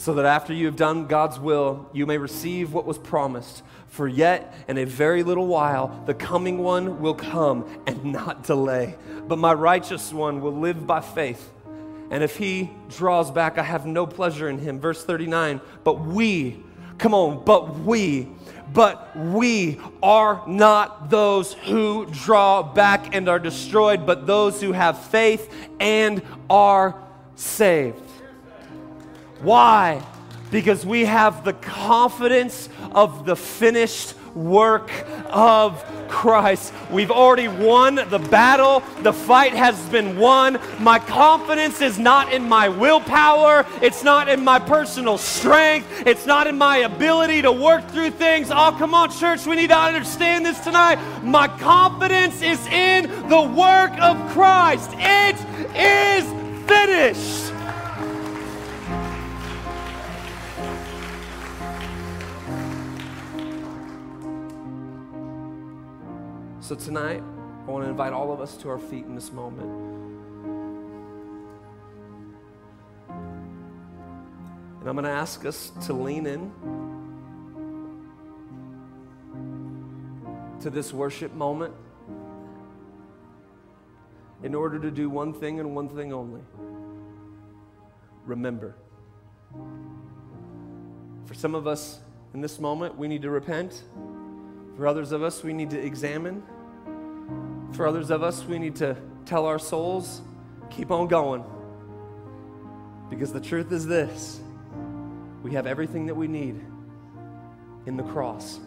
so 0.00 0.14
that 0.14 0.24
after 0.24 0.54
you 0.54 0.64
have 0.64 0.76
done 0.76 1.06
God's 1.06 1.38
will, 1.38 1.86
you 1.92 2.06
may 2.06 2.16
receive 2.16 2.72
what 2.72 2.86
was 2.86 2.96
promised. 2.96 3.62
For 3.88 4.08
yet 4.08 4.54
in 4.66 4.78
a 4.78 4.84
very 4.84 5.22
little 5.22 5.46
while, 5.46 6.02
the 6.06 6.14
coming 6.14 6.56
one 6.56 7.02
will 7.02 7.12
come 7.12 7.82
and 7.86 8.04
not 8.06 8.44
delay. 8.44 8.96
But 9.28 9.38
my 9.38 9.52
righteous 9.52 10.10
one 10.10 10.40
will 10.40 10.58
live 10.58 10.86
by 10.86 11.02
faith. 11.02 11.52
And 12.10 12.24
if 12.24 12.38
he 12.38 12.70
draws 12.88 13.30
back, 13.30 13.58
I 13.58 13.62
have 13.62 13.84
no 13.84 14.06
pleasure 14.06 14.48
in 14.48 14.58
him. 14.58 14.80
Verse 14.80 15.04
39 15.04 15.60
But 15.84 16.00
we, 16.00 16.64
come 17.00 17.14
on, 17.14 17.42
but 17.44 17.80
we, 17.80 18.28
but 18.72 19.16
we 19.16 19.80
are 20.02 20.44
not 20.46 21.08
those 21.08 21.54
who 21.54 22.06
draw 22.06 22.62
back 22.62 23.14
and 23.14 23.28
are 23.28 23.38
destroyed, 23.38 24.04
but 24.06 24.26
those 24.26 24.60
who 24.60 24.72
have 24.72 25.02
faith 25.06 25.52
and 25.80 26.22
are 26.50 26.94
saved. 27.36 27.98
Why? 29.40 30.02
Because 30.50 30.84
we 30.84 31.06
have 31.06 31.42
the 31.42 31.54
confidence 31.54 32.68
of 32.92 33.24
the 33.24 33.34
finished 33.34 34.14
work 34.34 34.90
of 35.26 35.84
Christ. 36.08 36.72
We've 36.90 37.10
already 37.10 37.48
won 37.48 37.94
the 37.94 38.18
battle. 38.18 38.82
The 39.02 39.12
fight 39.12 39.52
has 39.52 39.80
been 39.88 40.18
won. 40.18 40.58
My 40.78 40.98
confidence 40.98 41.80
is 41.80 41.98
not 41.98 42.32
in 42.32 42.48
my 42.48 42.68
willpower. 42.68 43.66
It's 43.80 44.02
not 44.02 44.28
in 44.28 44.44
my 44.44 44.58
personal 44.58 45.18
strength. 45.18 46.06
It's 46.06 46.26
not 46.26 46.46
in 46.46 46.58
my 46.58 46.78
ability 46.78 47.42
to 47.42 47.52
work 47.52 47.88
through 47.90 48.10
things. 48.10 48.50
Oh, 48.50 48.74
come 48.76 48.94
on, 48.94 49.10
church. 49.10 49.46
We 49.46 49.56
need 49.56 49.70
to 49.70 49.78
understand 49.78 50.44
this 50.44 50.58
tonight. 50.60 50.98
My 51.22 51.48
confidence 51.48 52.42
is 52.42 52.64
in 52.66 53.28
the 53.28 53.42
work 53.42 53.92
of 54.00 54.16
Christ. 54.32 54.90
It 54.94 55.36
is 55.76 56.24
finished. 56.68 57.49
So 66.70 66.76
tonight, 66.76 67.20
I 67.66 67.68
want 67.68 67.84
to 67.84 67.90
invite 67.90 68.12
all 68.12 68.32
of 68.32 68.40
us 68.40 68.56
to 68.58 68.68
our 68.68 68.78
feet 68.78 69.04
in 69.04 69.16
this 69.16 69.32
moment. 69.32 69.68
And 74.78 74.88
I'm 74.88 74.94
going 74.94 75.02
to 75.02 75.10
ask 75.10 75.44
us 75.44 75.72
to 75.86 75.92
lean 75.92 76.26
in 76.26 76.52
to 80.60 80.70
this 80.70 80.92
worship 80.92 81.34
moment 81.34 81.74
in 84.44 84.54
order 84.54 84.78
to 84.78 84.92
do 84.92 85.10
one 85.10 85.32
thing 85.32 85.58
and 85.58 85.74
one 85.74 85.88
thing 85.88 86.12
only 86.12 86.42
remember. 88.24 88.76
For 91.26 91.34
some 91.34 91.56
of 91.56 91.66
us 91.66 91.98
in 92.32 92.40
this 92.40 92.60
moment, 92.60 92.96
we 92.96 93.08
need 93.08 93.22
to 93.22 93.30
repent. 93.30 93.82
For 94.76 94.86
others 94.86 95.10
of 95.10 95.24
us, 95.24 95.42
we 95.42 95.52
need 95.52 95.70
to 95.70 95.84
examine. 95.84 96.44
For 97.72 97.86
others 97.86 98.10
of 98.10 98.22
us, 98.22 98.44
we 98.44 98.58
need 98.58 98.76
to 98.76 98.96
tell 99.24 99.46
our 99.46 99.58
souls, 99.58 100.22
keep 100.70 100.90
on 100.90 101.08
going. 101.08 101.44
Because 103.08 103.32
the 103.32 103.40
truth 103.40 103.72
is 103.72 103.86
this 103.86 104.40
we 105.42 105.52
have 105.52 105.66
everything 105.66 106.06
that 106.06 106.14
we 106.14 106.28
need 106.28 106.60
in 107.86 107.96
the 107.96 108.02
cross. 108.02 108.60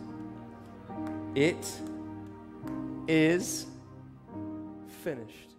It 1.36 1.72
is 3.08 3.68
finished. 5.04 5.53